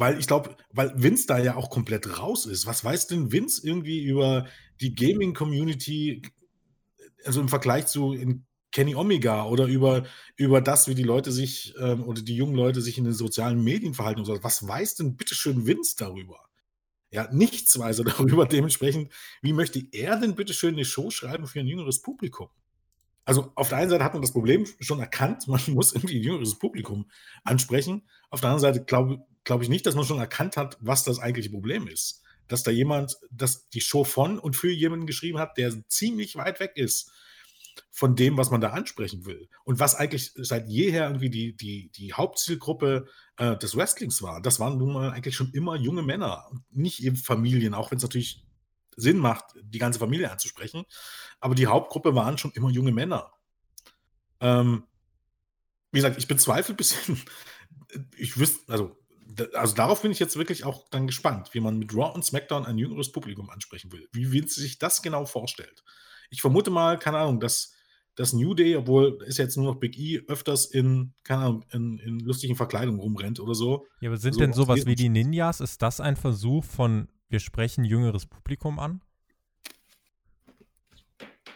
[0.00, 2.64] Weil ich glaube, weil Vince da ja auch komplett raus ist.
[2.64, 4.46] Was weiß denn Vince irgendwie über
[4.80, 6.22] die Gaming-Community,
[7.26, 8.16] also im Vergleich zu
[8.72, 12.80] Kenny Omega oder über, über das, wie die Leute sich ähm, oder die jungen Leute
[12.80, 14.42] sich in den sozialen Medien verhalten und so.
[14.42, 16.38] Was weiß denn bitteschön Vince darüber?
[17.10, 18.46] Ja, nichts weiß er darüber.
[18.46, 22.48] Dementsprechend, wie möchte er denn bitteschön eine Show schreiben für ein jüngeres Publikum?
[23.26, 26.22] Also auf der einen Seite hat man das Problem schon erkannt, man muss irgendwie ein
[26.22, 27.10] jüngeres Publikum
[27.44, 28.08] ansprechen.
[28.30, 31.18] Auf der anderen Seite glaube glaube ich nicht, dass man schon erkannt hat, was das
[31.18, 32.22] eigentliche Problem ist.
[32.48, 36.60] Dass da jemand, dass die Show von und für jemanden geschrieben hat, der ziemlich weit
[36.60, 37.10] weg ist
[37.90, 39.48] von dem, was man da ansprechen will.
[39.64, 44.40] Und was eigentlich seit jeher irgendwie die, die, die Hauptzielgruppe äh, des Wrestlings war.
[44.40, 48.02] Das waren nun mal eigentlich schon immer junge Männer, nicht eben Familien, auch wenn es
[48.02, 48.44] natürlich
[48.96, 50.84] Sinn macht, die ganze Familie anzusprechen.
[51.40, 53.32] Aber die Hauptgruppe waren schon immer junge Männer.
[54.40, 54.84] Ähm,
[55.92, 57.22] wie gesagt, ich bezweifle ein bisschen,
[58.16, 58.96] ich wüsste, also
[59.54, 62.64] also darauf bin ich jetzt wirklich auch dann gespannt, wie man mit Raw und SmackDown
[62.64, 64.08] ein jüngeres Publikum ansprechen will.
[64.12, 65.82] Wie Vince sich das genau vorstellt.
[66.30, 67.72] Ich vermute mal, keine Ahnung, dass
[68.16, 71.98] das New Day, obwohl ist jetzt nur noch Big E, öfters in, keine Ahnung, in,
[71.98, 73.86] in lustigen Verkleidungen rumrennt oder so.
[74.00, 77.40] Ja, aber sind so denn sowas wie die Ninjas, ist das ein Versuch von, wir
[77.40, 79.00] sprechen jüngeres Publikum an?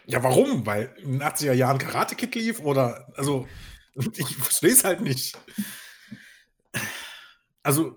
[0.07, 0.67] Ja, warum?
[0.67, 3.47] Weil in den 80er Jahren Karate Kid lief oder, also,
[4.17, 5.37] ich verstehe es halt nicht
[7.65, 7.97] also,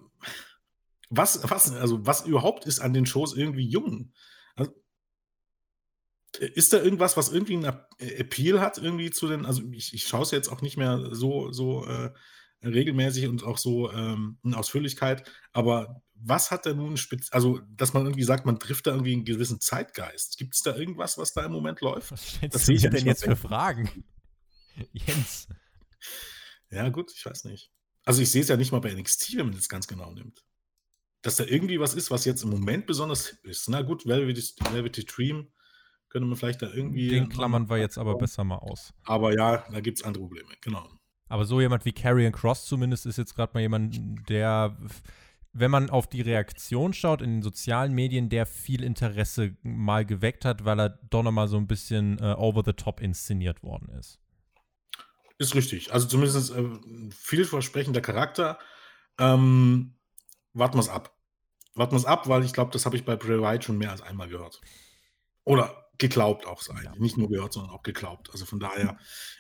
[1.09, 4.13] was, was, also, was überhaupt ist an den Shows irgendwie jung?
[4.55, 4.72] Also,
[6.39, 10.24] ist da irgendwas, was irgendwie einen Appeal hat, irgendwie zu den, also ich, ich schaue
[10.24, 12.11] es jetzt auch nicht mehr so, so äh,
[12.63, 17.93] regelmäßig und auch so ähm, in Ausführlichkeit, aber was hat da nun spez also dass
[17.93, 20.38] man irgendwie sagt, man trifft da irgendwie einen gewissen Zeitgeist.
[20.38, 22.11] Gibt es da irgendwas, was da im Moment läuft?
[22.11, 24.05] Was stellst das du dir denn jetzt für Fragen?
[24.93, 25.47] Jens.
[26.72, 27.72] Ja, gut, ich weiß nicht.
[28.08, 30.43] Also, ich sehe es ja nicht mal bei NXT, wenn man das ganz genau nimmt.
[31.22, 33.68] Dass da irgendwie was ist, was jetzt im Moment besonders hip ist.
[33.70, 34.41] Na gut, Velvety,
[34.72, 35.51] Velvety Dream
[36.10, 37.10] könnte man vielleicht da irgendwie.
[37.10, 38.93] Den klammern wir jetzt aber besser mal aus.
[39.03, 40.88] Aber ja, da gibt es andere Probleme, genau.
[41.30, 43.99] Aber so jemand wie Carrion Cross zumindest ist jetzt gerade mal jemand,
[44.30, 44.78] der,
[45.51, 50.45] wenn man auf die Reaktion schaut in den sozialen Medien, der viel Interesse mal geweckt
[50.45, 54.20] hat, weil er doch nochmal so ein bisschen äh, over the top inszeniert worden ist.
[55.39, 55.93] Ist richtig.
[55.93, 56.63] Also zumindest äh,
[57.11, 58.57] vielversprechender Charakter.
[59.19, 59.95] Ähm,
[60.53, 61.15] warten wir es ab.
[61.75, 63.91] Warten wir es ab, weil ich glaube, das habe ich bei Bray Wyatt schon mehr
[63.91, 64.59] als einmal gehört.
[65.43, 66.81] Oder geglaubt auch sein.
[66.83, 66.93] Ja.
[66.97, 68.29] Nicht nur gehört, sondern auch geglaubt.
[68.31, 68.97] Also von daher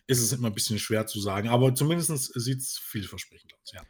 [0.07, 1.49] ist es immer ein bisschen schwer zu sagen.
[1.49, 3.81] Aber zumindest sieht es vielversprechend aus, ja.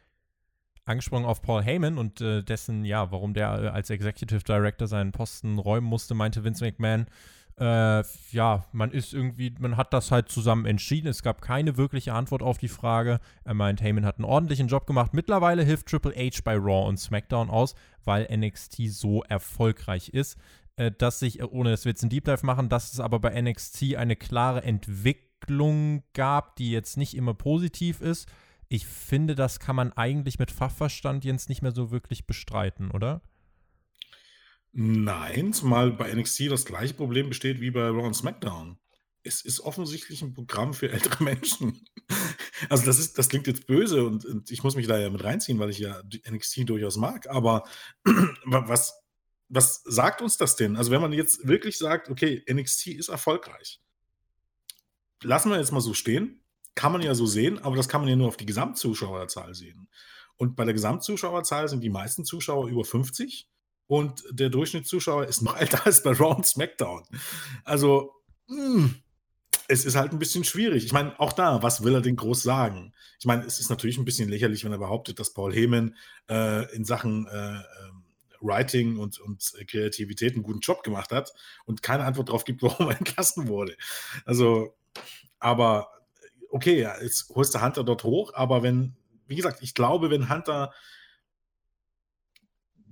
[0.85, 5.11] Angesprochen auf Paul Heyman und äh, dessen, ja, warum der äh, als Executive Director seinen
[5.11, 7.07] Posten räumen musste, meinte Vince McMahon,
[7.59, 11.07] äh, ja, man ist irgendwie, man hat das halt zusammen entschieden.
[11.07, 13.19] Es gab keine wirkliche Antwort auf die Frage.
[13.43, 15.13] Er meint, Heyman hat einen ordentlichen Job gemacht.
[15.13, 20.37] Mittlerweile hilft Triple H bei Raw und SmackDown aus, weil NXT so erfolgreich ist
[20.77, 23.19] äh, dass sich, äh, ohne dass wir jetzt einen Deep Dive machen, dass es aber
[23.19, 28.27] bei NXT eine klare Entwicklung gab, die jetzt nicht immer positiv ist.
[28.69, 33.21] Ich finde, das kann man eigentlich mit Fachverstand jetzt nicht mehr so wirklich bestreiten, oder?
[34.79, 38.77] Nein, zumal bei NXT das gleiche Problem besteht wie bei Raw und SmackDown.
[39.23, 41.83] Es ist offensichtlich ein Programm für ältere Menschen.
[42.69, 45.23] Also das ist, das klingt jetzt böse und, und ich muss mich da ja mit
[45.23, 47.27] reinziehen, weil ich ja NXT durchaus mag.
[47.27, 47.63] Aber
[48.45, 48.93] was,
[49.49, 50.75] was sagt uns das denn?
[50.75, 53.81] Also, wenn man jetzt wirklich sagt, okay, NXT ist erfolgreich,
[55.23, 56.43] lassen wir jetzt mal so stehen,
[56.75, 59.89] kann man ja so sehen, aber das kann man ja nur auf die Gesamtzuschauerzahl sehen.
[60.35, 63.49] Und bei der Gesamtzuschauerzahl sind die meisten Zuschauer über 50
[63.87, 67.03] und der Durchschnittszuschauer ist noch älter als bei Raw und SmackDown.
[67.63, 68.13] Also,
[68.47, 68.95] mh, hm,
[69.69, 70.85] es ist halt ein bisschen schwierig.
[70.85, 72.93] Ich meine, auch da, was will er denn groß sagen?
[73.19, 75.95] Ich meine, es ist natürlich ein bisschen lächerlich, wenn er behauptet, dass Paul Heyman
[76.29, 78.03] äh, in Sachen äh, ähm,
[78.39, 81.33] Writing und, und Kreativität einen guten Job gemacht hat
[81.65, 83.75] und keine Antwort darauf gibt, warum er entlassen wurde.
[84.25, 84.75] Also,
[85.39, 85.91] aber
[86.49, 88.95] okay, jetzt holst du Hunter dort hoch, aber wenn,
[89.27, 90.71] wie gesagt, ich glaube, wenn Hunter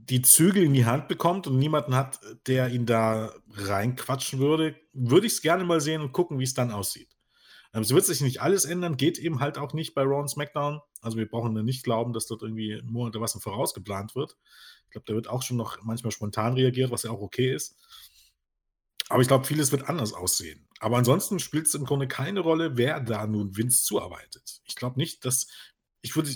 [0.09, 5.27] die Zügel in die Hand bekommt und niemanden hat, der ihn da reinquatschen würde, würde
[5.27, 7.09] ich es gerne mal sehen und gucken, wie es dann aussieht.
[7.73, 10.29] Ähm, es wird sich nicht alles ändern, geht eben halt auch nicht bei Raw und
[10.29, 10.79] SmackDown.
[11.01, 14.37] Also wir brauchen nicht glauben, dass dort irgendwie Monate was vorausgeplant wird.
[14.85, 17.75] Ich glaube, da wird auch schon noch manchmal spontan reagiert, was ja auch okay ist.
[19.09, 20.67] Aber ich glaube, vieles wird anders aussehen.
[20.79, 24.61] Aber ansonsten spielt es im Grunde keine Rolle, wer da nun Vince zuarbeitet.
[24.65, 25.47] Ich glaube nicht, dass
[26.01, 26.29] ich würde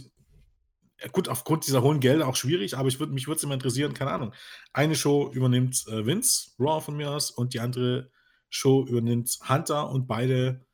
[1.12, 3.94] gut, aufgrund dieser hohen Gelder auch schwierig, aber ich würd, mich würde es immer interessieren,
[3.94, 4.34] keine Ahnung.
[4.74, 8.12] Eine Show übernimmt äh, Vince, Raw von mir aus, und die andere
[8.50, 10.66] Show übernimmt Hunter und beide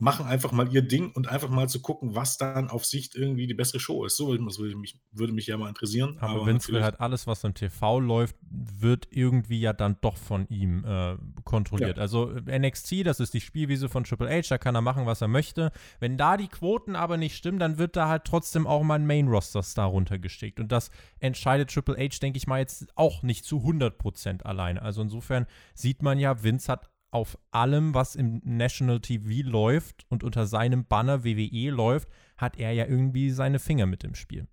[0.00, 3.48] machen einfach mal ihr Ding und einfach mal zu gucken, was dann auf Sicht irgendwie
[3.48, 4.16] die bessere Show ist.
[4.16, 6.16] So das würde mich, würde mich ja mal interessieren.
[6.20, 10.16] Aber, aber Vince will halt alles, was im TV läuft, wird irgendwie ja dann doch
[10.16, 11.96] von ihm äh, kontrolliert.
[11.96, 12.02] Ja.
[12.02, 15.20] Also äh, NXT, das ist die Spielwiese von Triple H, da kann er machen, was
[15.20, 15.72] er möchte.
[15.98, 19.06] Wenn da die Quoten aber nicht stimmen, dann wird da halt trotzdem auch mal ein
[19.06, 20.60] Main-Roster-Star runtergeschickt.
[20.60, 24.80] Und das entscheidet Triple H, denke ich mal, jetzt auch nicht zu 100% alleine.
[24.80, 30.24] Also insofern sieht man ja, Vince hat auf allem, was im National TV läuft und
[30.24, 34.46] unter seinem Banner WWE läuft, hat er ja irgendwie seine Finger mit im Spiel.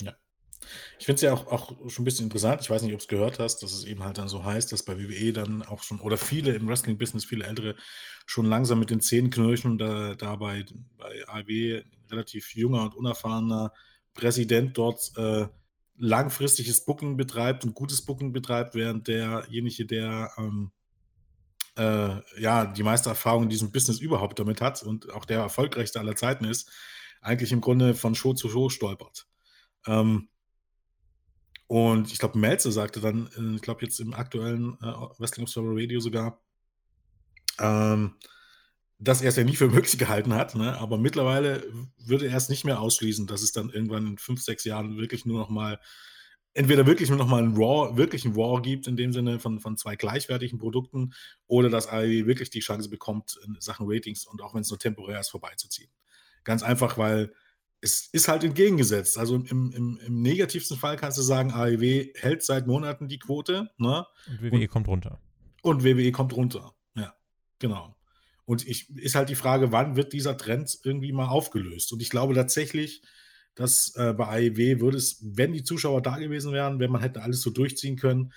[0.00, 0.14] Ja.
[0.98, 2.60] Ich finde es ja auch, auch schon ein bisschen interessant.
[2.60, 4.72] Ich weiß nicht, ob du es gehört hast, dass es eben halt dann so heißt,
[4.72, 7.76] dass bei WWE dann auch schon, oder viele im Wrestling-Business, viele Ältere,
[8.26, 10.64] schon langsam mit den Zähnen knirschen, da, da bei,
[10.96, 13.72] bei AW relativ junger und unerfahrener
[14.14, 15.46] Präsident dort äh,
[15.96, 20.72] langfristiges Booking betreibt und gutes Booking betreibt, während derjenige, der ähm,
[21.76, 26.00] äh, ja, die meiste Erfahrung in diesem Business überhaupt damit hat und auch der erfolgreichste
[26.00, 26.70] aller Zeiten ist,
[27.20, 29.26] eigentlich im Grunde von Show zu Show stolpert.
[29.86, 30.28] Ähm,
[31.66, 34.86] und ich glaube, Melzer sagte dann, äh, ich glaube jetzt im aktuellen äh,
[35.18, 36.42] Wrestling Observer Radio sogar,
[37.58, 38.16] ähm,
[38.98, 40.78] dass er es ja nie für möglich gehalten hat, ne?
[40.78, 41.64] aber mittlerweile
[41.96, 45.24] würde er es nicht mehr ausschließen, dass es dann irgendwann in fünf, sechs Jahren wirklich
[45.24, 45.80] nur noch mal
[46.54, 49.60] entweder wirklich nur noch mal ein Raw, wirklich ein Raw gibt, in dem Sinne von,
[49.60, 51.14] von zwei gleichwertigen Produkten,
[51.46, 54.78] oder dass AEW wirklich die Chance bekommt, in Sachen Ratings und auch wenn es nur
[54.78, 55.90] temporär ist, vorbeizuziehen.
[56.44, 57.32] Ganz einfach, weil
[57.80, 59.18] es ist halt entgegengesetzt.
[59.18, 63.70] Also im, im, im negativsten Fall kannst du sagen, AEW hält seit Monaten die Quote.
[63.76, 64.06] Ne?
[64.28, 65.20] Und WWE und, kommt runter.
[65.62, 66.74] Und WWE kommt runter.
[66.94, 67.14] Ja,
[67.58, 67.96] genau.
[68.44, 71.92] Und ich, ist halt die Frage, wann wird dieser Trend irgendwie mal aufgelöst?
[71.92, 73.02] Und ich glaube tatsächlich,
[73.54, 77.22] dass äh, bei AEW würde es, wenn die Zuschauer da gewesen wären, wenn man hätte
[77.22, 78.32] alles so durchziehen können,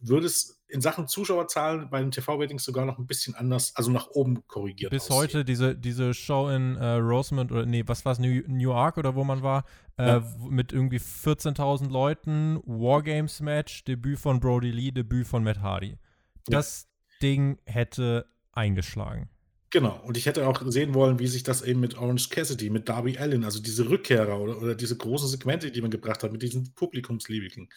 [0.00, 4.08] würde es in Sachen Zuschauerzahlen bei den TV-Ratings sogar noch ein bisschen anders, also nach
[4.08, 4.90] oben korrigiert.
[4.90, 5.16] Bis aussehen.
[5.16, 8.96] heute diese, diese Show in äh, Rosemont oder nee, was war es, New, New York
[8.96, 9.64] oder wo man war,
[9.98, 10.24] äh, ja.
[10.48, 15.98] mit irgendwie 14.000 Leuten, Wargames-Match, Debüt von Brody Lee, Debüt von Matt Hardy.
[16.46, 17.18] Das ja.
[17.28, 19.28] Ding hätte eingeschlagen.
[19.72, 22.90] Genau, und ich hätte auch sehen wollen, wie sich das eben mit Orange Cassidy, mit
[22.90, 26.42] Darby Allen, also diese Rückkehrer oder, oder diese großen Segmente, die man gebracht hat, mit
[26.42, 27.70] diesen Publikumslieblingen,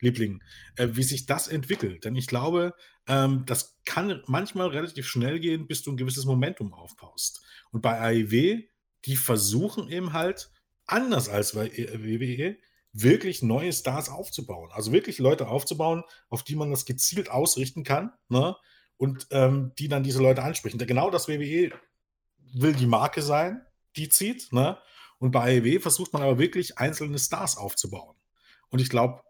[0.00, 0.42] Lieblingen,
[0.76, 2.06] äh, wie sich das entwickelt.
[2.06, 2.72] Denn ich glaube,
[3.06, 7.42] ähm, das kann manchmal relativ schnell gehen, bis du ein gewisses Momentum aufbaust.
[7.70, 8.62] Und bei AEW,
[9.04, 10.50] die versuchen eben halt,
[10.86, 12.56] anders als bei WWE,
[12.94, 14.70] wirklich neue Stars aufzubauen.
[14.72, 18.12] Also wirklich Leute aufzubauen, auf die man das gezielt ausrichten kann.
[18.30, 18.56] Ne?
[19.02, 20.78] Und ähm, die dann diese Leute ansprechen.
[20.78, 21.72] Genau das WWE
[22.54, 24.52] will die Marke sein, die zieht.
[24.52, 24.78] Ne?
[25.18, 28.14] Und bei AEW versucht man aber wirklich einzelne Stars aufzubauen.
[28.68, 29.24] Und ich glaube,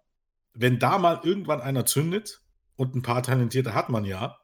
[0.53, 2.43] wenn da mal irgendwann einer zündet
[2.77, 4.39] und ein paar Talentierte hat man ja,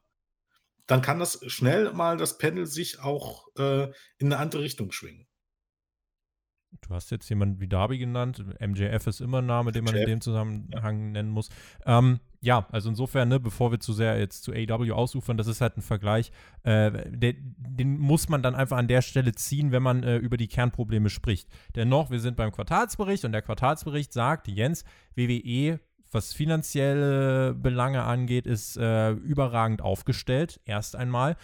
[0.86, 5.27] dann kann das schnell mal das Panel sich auch äh, in eine andere Richtung schwingen.
[6.80, 8.44] Du hast jetzt jemanden wie Darby genannt.
[8.60, 11.48] MJF ist immer ein Name, den man in dem Zusammenhang nennen muss.
[11.86, 15.60] Ähm, ja, also insofern, ne, bevor wir zu sehr jetzt zu AW ausufern, das ist
[15.60, 16.30] halt ein Vergleich,
[16.62, 20.36] äh, der, den muss man dann einfach an der Stelle ziehen, wenn man äh, über
[20.36, 21.48] die Kernprobleme spricht.
[21.74, 24.84] Dennoch, wir sind beim Quartalsbericht und der Quartalsbericht sagt, Jens,
[25.16, 31.36] WWE, was finanzielle Belange angeht, ist äh, überragend aufgestellt, erst einmal.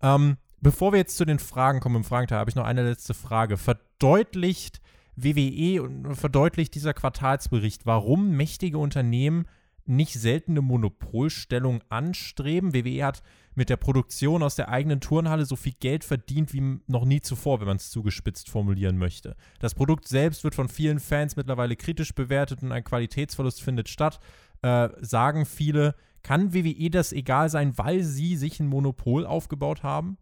[0.00, 3.14] Ähm, bevor wir jetzt zu den Fragen kommen im Fragenteil, habe ich noch eine letzte
[3.14, 3.56] Frage.
[4.02, 4.80] Verdeutlicht
[5.14, 9.46] WWE und verdeutlicht dieser Quartalsbericht, warum mächtige Unternehmen
[9.86, 12.74] nicht seltene Monopolstellung anstreben.
[12.74, 13.22] WWE hat
[13.54, 17.60] mit der Produktion aus der eigenen Turnhalle so viel Geld verdient wie noch nie zuvor,
[17.60, 19.36] wenn man es zugespitzt formulieren möchte.
[19.60, 24.18] Das Produkt selbst wird von vielen Fans mittlerweile kritisch bewertet und ein Qualitätsverlust findet statt,
[24.62, 25.94] äh, sagen viele.
[26.24, 30.18] Kann WWE das egal sein, weil sie sich ein Monopol aufgebaut haben?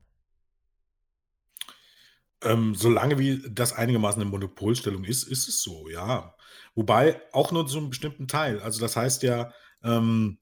[2.43, 6.35] Ähm, solange wie das einigermaßen eine Monopolstellung ist, ist es so, ja.
[6.75, 8.61] Wobei auch nur zu einem bestimmten Teil.
[8.61, 10.39] Also das heißt ja, ähm,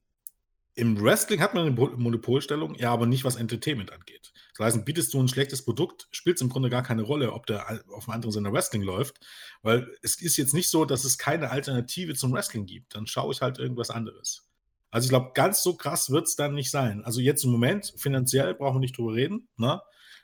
[0.75, 4.31] im Wrestling hat man eine Monopolstellung, ja, aber nicht was Entertainment angeht.
[4.57, 7.45] Das heißt, bietest du ein schlechtes Produkt, spielt es im Grunde gar keine Rolle, ob
[7.45, 9.19] der auf einem anderen Sender Wrestling läuft,
[9.61, 12.95] weil es ist jetzt nicht so, dass es keine Alternative zum Wrestling gibt.
[12.95, 14.47] Dann schaue ich halt irgendwas anderes.
[14.91, 17.03] Also ich glaube, ganz so krass wird es dann nicht sein.
[17.03, 19.81] Also jetzt im Moment, finanziell brauchen wir nicht drüber reden, ne?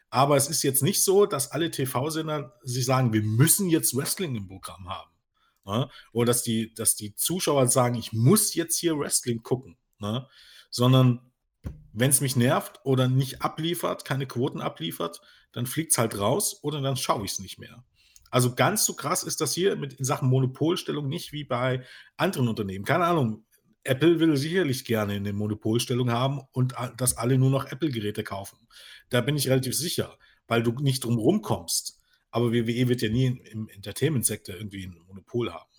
[0.09, 4.35] Aber es ist jetzt nicht so, dass alle TV-Sender sich sagen, wir müssen jetzt Wrestling
[4.35, 5.11] im Programm haben.
[5.65, 5.89] Ne?
[6.13, 9.77] Oder dass die, dass die Zuschauer sagen, ich muss jetzt hier Wrestling gucken.
[9.99, 10.27] Ne?
[10.69, 11.31] Sondern
[11.91, 16.59] wenn es mich nervt oder nicht abliefert, keine Quoten abliefert, dann fliegt es halt raus
[16.61, 17.83] oder dann schaue ich es nicht mehr.
[18.29, 21.83] Also ganz so krass ist das hier mit in Sachen Monopolstellung nicht wie bei
[22.17, 22.83] anderen Unternehmen.
[22.83, 23.45] Keine Ahnung,
[23.85, 28.57] Apple will sicherlich gerne eine Monopolstellung haben und dass alle nur noch Apple-Geräte kaufen.
[29.09, 30.17] Da bin ich relativ sicher,
[30.47, 32.01] weil du nicht drum rumkommst.
[32.31, 35.69] Aber WWE wird ja nie im Entertainment-Sektor irgendwie ein Monopol haben.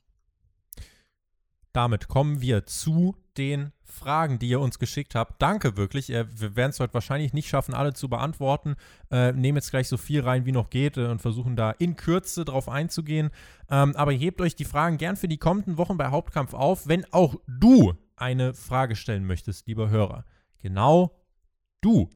[1.76, 5.42] Damit kommen wir zu den Fragen, die ihr uns geschickt habt.
[5.42, 6.08] Danke wirklich.
[6.08, 8.76] Wir werden es heute wahrscheinlich nicht schaffen, alle zu beantworten.
[9.10, 11.94] Äh, nehmen jetzt gleich so viel rein, wie noch geht äh, und versuchen da in
[11.96, 13.28] Kürze drauf einzugehen.
[13.68, 17.04] Ähm, aber hebt euch die Fragen gern für die kommenden Wochen bei Hauptkampf auf, wenn
[17.12, 20.24] auch du eine Frage stellen möchtest, lieber Hörer.
[20.60, 21.14] Genau
[21.82, 22.08] du.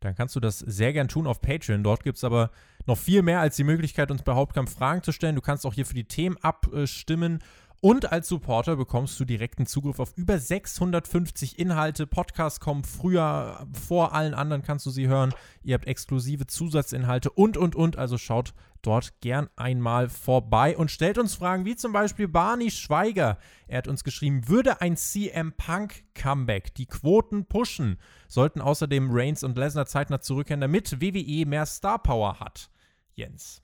[0.00, 1.82] Dann kannst du das sehr gern tun auf Patreon.
[1.82, 2.50] Dort gibt es aber
[2.84, 5.36] noch viel mehr als die Möglichkeit, uns bei Hauptkampf Fragen zu stellen.
[5.36, 7.38] Du kannst auch hier für die Themen abstimmen
[7.86, 12.08] und als Supporter bekommst du direkten Zugriff auf über 650 Inhalte.
[12.08, 15.32] Podcasts kommen früher, vor allen anderen kannst du sie hören.
[15.62, 17.96] Ihr habt exklusive Zusatzinhalte und, und, und.
[17.96, 23.38] Also schaut dort gern einmal vorbei und stellt uns Fragen wie zum Beispiel Barney Schweiger.
[23.68, 28.00] Er hat uns geschrieben, würde ein CM Punk Comeback die Quoten pushen?
[28.26, 32.68] Sollten außerdem Reigns und Lesnar zeitnah zurückkehren, damit WWE mehr Star Power hat?
[33.14, 33.62] Jens.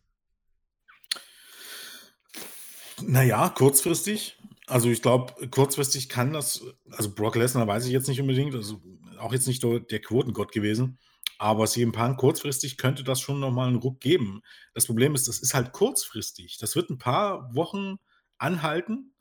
[3.00, 4.38] Naja, kurzfristig.
[4.66, 8.80] Also ich glaube, kurzfristig kann das, also Brock Lesnar weiß ich jetzt nicht unbedingt, also
[9.18, 10.98] auch jetzt nicht der Quotengott gewesen,
[11.38, 14.42] aber CM Punk kurzfristig könnte das schon nochmal einen Ruck geben.
[14.74, 16.58] Das Problem ist, das ist halt kurzfristig.
[16.58, 17.98] Das wird ein paar Wochen
[18.38, 19.12] anhalten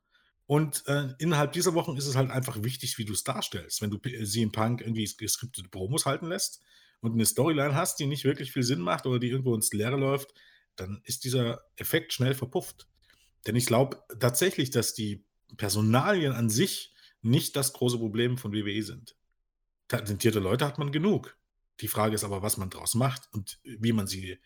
[0.52, 3.82] und äh, innerhalb dieser Wochen ist es halt einfach wichtig, wie du es darstellst.
[3.82, 6.62] Wenn du CM Punk irgendwie geskriptete Promos halten lässt
[7.00, 9.96] und eine Storyline hast, die nicht wirklich viel Sinn macht oder die irgendwo ins Leere
[9.96, 10.34] läuft,
[10.76, 12.88] dann ist dieser Effekt schnell verpufft.
[13.48, 15.26] Denn ich glaube tatsächlich, dass die
[15.58, 19.16] Personalien an sich nicht das große Problem von WWE sind.
[19.88, 21.38] Talentierte Leute hat man genug.
[21.82, 24.40] Die Frage ist aber, was man daraus macht und wie man sie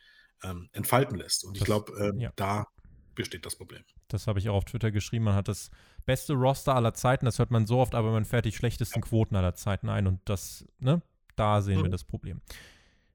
[0.43, 1.43] ähm, entfalten lässt.
[1.43, 2.31] Und ich glaube, ähm, ja.
[2.35, 2.67] da
[3.13, 3.83] besteht das Problem.
[4.07, 5.25] Das habe ich auch auf Twitter geschrieben.
[5.25, 5.71] Man hat das
[6.05, 9.05] beste Roster aller Zeiten, das hört man so oft, aber man fährt die schlechtesten ja.
[9.05, 11.01] Quoten aller Zeiten ein und das, ne,
[11.35, 11.83] da sehen mhm.
[11.83, 12.41] wir das Problem.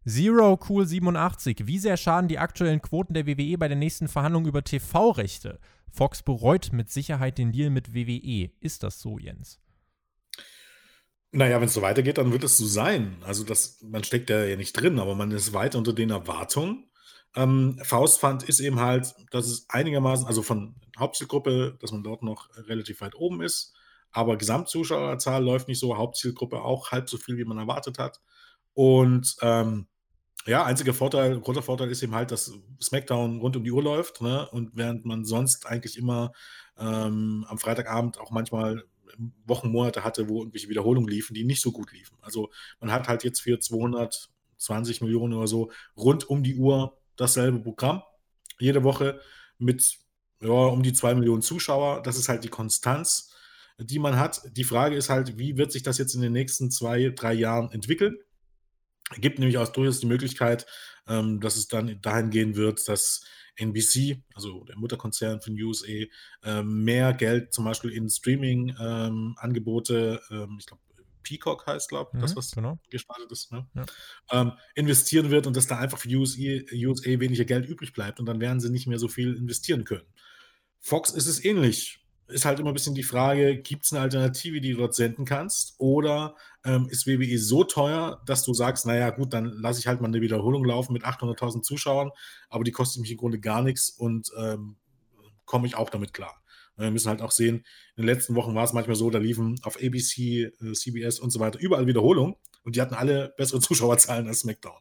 [0.06, 1.66] Zero Cool 87.
[1.66, 5.58] Wie sehr schaden die aktuellen Quoten der WWE bei den nächsten Verhandlungen über TV-Rechte?
[5.92, 8.50] Fox bereut mit Sicherheit den Deal mit WWE.
[8.60, 9.60] Ist das so, Jens?
[11.32, 13.16] Naja, wenn es so weitergeht, dann wird es so sein.
[13.22, 16.90] Also das, man steckt ja nicht drin, aber man ist weiter unter den Erwartungen.
[17.36, 22.48] Ähm, Faustpfand ist eben halt, dass es einigermaßen, also von Hauptzielgruppe, dass man dort noch
[22.56, 23.74] relativ weit oben ist,
[24.10, 28.20] aber Gesamtzuschauerzahl läuft nicht so, Hauptzielgruppe auch halb so viel, wie man erwartet hat.
[28.74, 29.86] Und ähm,
[30.46, 34.22] ja, einziger Vorteil, großer Vorteil ist eben halt, dass SmackDown rund um die Uhr läuft,
[34.22, 34.48] ne?
[34.50, 36.32] Und während man sonst eigentlich immer
[36.78, 38.84] ähm, am Freitagabend auch manchmal
[39.44, 42.16] Wochen, Monate hatte, wo irgendwelche Wiederholungen liefen, die nicht so gut liefen.
[42.22, 42.50] Also
[42.80, 48.02] man hat halt jetzt für 220 Millionen oder so rund um die Uhr dasselbe Programm,
[48.58, 49.20] jede Woche
[49.58, 49.98] mit
[50.40, 52.02] ja, um die zwei Millionen Zuschauer.
[52.02, 53.34] Das ist halt die Konstanz,
[53.78, 54.42] die man hat.
[54.56, 57.70] Die Frage ist halt, wie wird sich das jetzt in den nächsten zwei, drei Jahren
[57.72, 58.16] entwickeln?
[59.16, 60.66] Gibt nämlich auch durchaus die Möglichkeit,
[61.06, 63.22] ähm, dass es dann dahin gehen wird, dass
[63.56, 66.04] NBC, also der Mutterkonzern von USA,
[66.44, 70.82] ähm, mehr Geld zum Beispiel in Streaming-Angebote, ähm, ich glaube,
[71.22, 72.78] Peacock heißt, glaube ich, mhm, das, was genau.
[72.88, 73.66] gestartet ist, ne?
[73.74, 73.84] ja.
[74.32, 78.26] ähm, investieren wird und dass da einfach für USA, USA weniger Geld übrig bleibt und
[78.26, 80.06] dann werden sie nicht mehr so viel investieren können.
[80.80, 81.99] Fox ist es ähnlich
[82.30, 85.24] ist halt immer ein bisschen die Frage, gibt es eine Alternative, die du dort senden
[85.24, 85.74] kannst?
[85.78, 90.00] Oder ähm, ist WWE so teuer, dass du sagst, naja gut, dann lasse ich halt
[90.00, 92.10] mal eine Wiederholung laufen mit 800.000 Zuschauern,
[92.48, 94.76] aber die kostet mich im Grunde gar nichts und ähm,
[95.44, 96.40] komme ich auch damit klar.
[96.76, 97.56] Wir müssen halt auch sehen,
[97.96, 101.30] in den letzten Wochen war es manchmal so, da liefen auf ABC, äh, CBS und
[101.30, 104.80] so weiter überall Wiederholungen und die hatten alle bessere Zuschauerzahlen als SmackDown.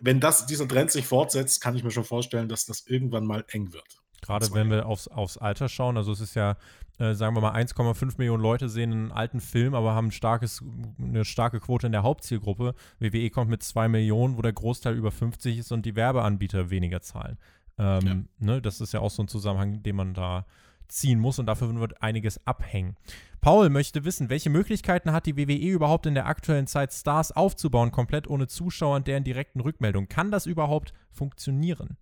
[0.00, 3.44] Wenn das, dieser Trend sich fortsetzt, kann ich mir schon vorstellen, dass das irgendwann mal
[3.48, 4.02] eng wird.
[4.22, 6.56] Gerade wenn wir aufs, aufs Alter schauen, also es ist ja,
[6.98, 10.64] äh, sagen wir mal, 1,5 Millionen Leute sehen einen alten Film, aber haben ein starkes,
[10.98, 12.74] eine starke Quote in der Hauptzielgruppe.
[12.98, 17.02] WWE kommt mit 2 Millionen, wo der Großteil über 50 ist und die Werbeanbieter weniger
[17.02, 17.38] zahlen.
[17.78, 18.46] Ähm, ja.
[18.46, 20.46] ne, das ist ja auch so ein Zusammenhang, den man da
[20.88, 22.96] ziehen muss und dafür wird einiges abhängen.
[23.40, 27.92] Paul möchte wissen, welche Möglichkeiten hat die WWE überhaupt in der aktuellen Zeit Stars aufzubauen,
[27.92, 30.08] komplett ohne Zuschauer und deren direkten Rückmeldung?
[30.08, 31.96] Kann das überhaupt funktionieren?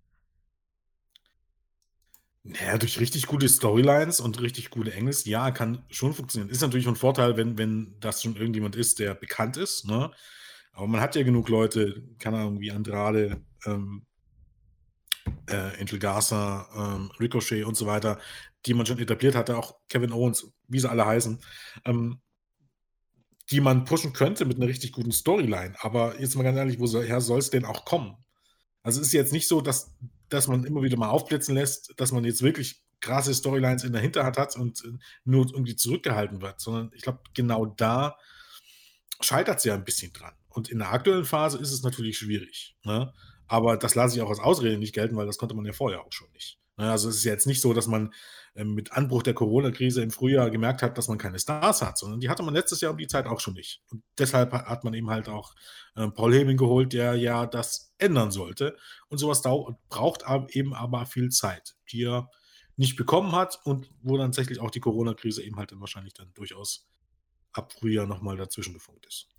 [2.47, 6.51] Naja, durch richtig gute Storylines und richtig gute Engels, ja, kann schon funktionieren.
[6.51, 10.11] Ist natürlich ein Vorteil, wenn, wenn das schon irgendjemand ist, der bekannt ist, ne?
[10.71, 14.05] Aber man hat ja genug Leute, keine Ahnung, wie Andrade, ähm,
[15.47, 18.19] äh, Angel Garza, ähm, Ricochet und so weiter,
[18.67, 21.39] die man schon etabliert hatte, auch Kevin Owens, wie sie alle heißen,
[21.85, 22.21] ähm,
[23.49, 25.75] die man pushen könnte mit einer richtig guten Storyline.
[25.79, 28.17] Aber jetzt mal ganz ehrlich, woher soll es denn auch kommen?
[28.83, 29.95] Also es ist jetzt nicht so, dass
[30.29, 34.01] dass man immer wieder mal aufblitzen lässt, dass man jetzt wirklich krasse Storylines in der
[34.01, 38.17] Hinterhand hat und äh, nur irgendwie zurückgehalten wird, sondern ich glaube, genau da
[39.21, 40.33] scheitert es ja ein bisschen dran.
[40.49, 42.75] Und in der aktuellen Phase ist es natürlich schwierig.
[42.83, 43.13] Ne?
[43.47, 46.01] Aber das lasse ich auch als Ausrede nicht gelten, weil das konnte man ja vorher
[46.01, 46.59] auch schon nicht.
[46.77, 46.89] Ne?
[46.89, 48.13] Also es ist jetzt nicht so, dass man
[48.55, 52.19] ähm, mit Anbruch der Corona-Krise im Frühjahr gemerkt hat, dass man keine Stars hat, sondern
[52.19, 53.81] die hatte man letztes Jahr um die Zeit auch schon nicht.
[53.91, 55.53] Und deshalb hat man eben halt auch
[55.95, 58.77] ähm, Paul Heyman geholt, der ja das ändern sollte.
[59.07, 59.41] Und sowas
[59.89, 60.23] braucht
[60.55, 62.29] eben aber viel Zeit, die er
[62.77, 66.33] nicht bekommen hat und wo dann tatsächlich auch die Corona-Krise eben halt dann wahrscheinlich dann
[66.33, 66.87] durchaus
[67.53, 69.29] ab Frühjahr nochmal dazwischen gefunkt ist.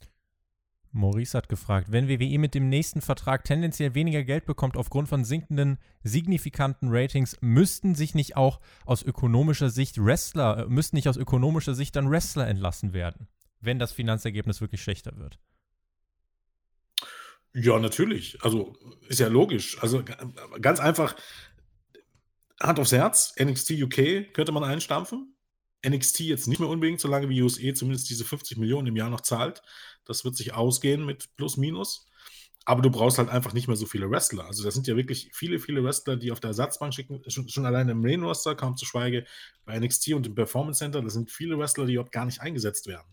[0.92, 5.24] Maurice hat gefragt, wenn WWE mit dem nächsten Vertrag tendenziell weniger Geld bekommt aufgrund von
[5.24, 11.18] sinkenden signifikanten Ratings, müssten sich nicht auch aus ökonomischer Sicht Wrestler, äh, müssten nicht aus
[11.18, 13.28] ökonomischer Sicht dann Wrestler entlassen werden,
[13.60, 15.38] wenn das Finanzergebnis wirklich schlechter wird?
[17.58, 18.36] Ja, natürlich.
[18.42, 18.74] Also
[19.08, 19.82] ist ja logisch.
[19.82, 20.04] Also
[20.60, 21.16] ganz einfach,
[22.60, 25.34] Hand aufs Herz, NXT UK könnte man einstampfen.
[25.86, 29.22] NXT jetzt nicht mehr unbedingt, solange wie USA zumindest diese 50 Millionen im Jahr noch
[29.22, 29.62] zahlt.
[30.04, 32.06] Das wird sich ausgehen mit Plus Minus.
[32.66, 34.44] Aber du brauchst halt einfach nicht mehr so viele Wrestler.
[34.44, 37.22] Also, das sind ja wirklich viele, viele Wrestler, die auf der Ersatzbank schicken.
[37.28, 39.24] Schon, schon alleine im Main Roster, kaum zu schweige
[39.64, 41.00] bei NXT und im Performance Center.
[41.00, 43.06] Das sind viele Wrestler, die überhaupt gar nicht eingesetzt werden.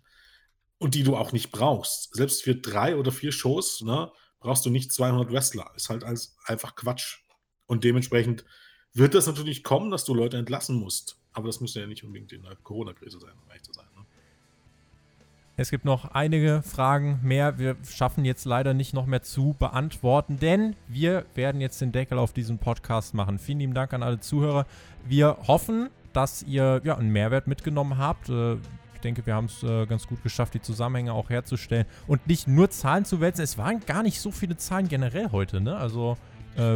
[0.79, 2.13] Und die du auch nicht brauchst.
[2.13, 4.11] Selbst für drei oder vier Shows ne,
[4.43, 5.71] brauchst du nicht 200 Wrestler.
[5.75, 7.19] Ist halt als, einfach Quatsch.
[7.65, 8.45] Und dementsprechend
[8.93, 11.17] wird das natürlich kommen, dass du Leute entlassen musst.
[11.31, 13.85] Aber das müsste ja nicht unbedingt in der Corona-Krise sein, um ehrlich zu sein.
[13.95, 14.05] Ne?
[15.55, 17.57] Es gibt noch einige Fragen mehr.
[17.57, 22.17] Wir schaffen jetzt leider nicht noch mehr zu beantworten, denn wir werden jetzt den Deckel
[22.19, 23.39] auf diesen Podcast machen.
[23.39, 24.67] Vielen lieben Dank an alle Zuhörer.
[25.05, 28.29] Wir hoffen, dass ihr ja, einen Mehrwert mitgenommen habt.
[29.03, 32.47] Ich denke, wir haben es äh, ganz gut geschafft, die Zusammenhänge auch herzustellen und nicht
[32.47, 33.43] nur Zahlen zu wälzen.
[33.43, 35.75] Es waren gar nicht so viele Zahlen generell heute, ne?
[35.75, 36.15] Also.
[36.55, 36.75] Äh,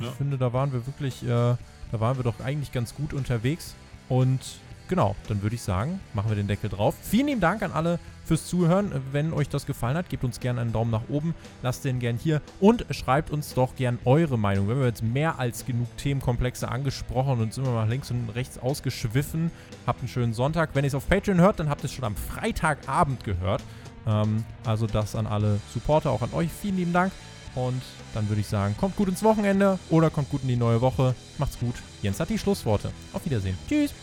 [0.00, 1.56] Ich finde, da waren wir wirklich, äh, da
[1.92, 3.76] waren wir doch eigentlich ganz gut unterwegs.
[4.08, 4.40] Und
[4.88, 6.96] genau, dann würde ich sagen, machen wir den Deckel drauf.
[7.00, 8.92] Vielen lieben Dank an alle fürs Zuhören.
[9.12, 12.16] Wenn euch das gefallen hat, gebt uns gerne einen Daumen nach oben, lasst den gern
[12.16, 14.68] hier und schreibt uns doch gern eure Meinung.
[14.68, 18.58] Wir haben jetzt mehr als genug Themenkomplexe angesprochen und sind wir mal links und rechts
[18.58, 19.50] ausgeschwiffen.
[19.86, 20.70] Habt einen schönen Sonntag.
[20.74, 23.62] Wenn ihr es auf Patreon hört, dann habt ihr es schon am Freitagabend gehört.
[24.06, 26.50] Ähm, also das an alle Supporter, auch an euch.
[26.50, 27.12] Vielen lieben Dank.
[27.54, 27.82] Und
[28.14, 31.14] dann würde ich sagen, kommt gut ins Wochenende oder kommt gut in die neue Woche.
[31.38, 31.74] Macht's gut.
[32.02, 32.90] Jens hat die Schlussworte.
[33.12, 33.56] Auf Wiedersehen.
[33.68, 33.94] Tschüss.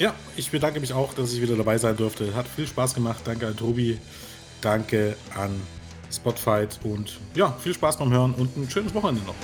[0.00, 2.34] Ja, ich bedanke mich auch, dass ich wieder dabei sein durfte.
[2.34, 3.20] Hat viel Spaß gemacht.
[3.24, 3.98] Danke an Tobi.
[4.62, 5.60] Danke an
[6.10, 9.34] Spotfight und ja, viel Spaß beim Hören und ein schönes Wochenende noch.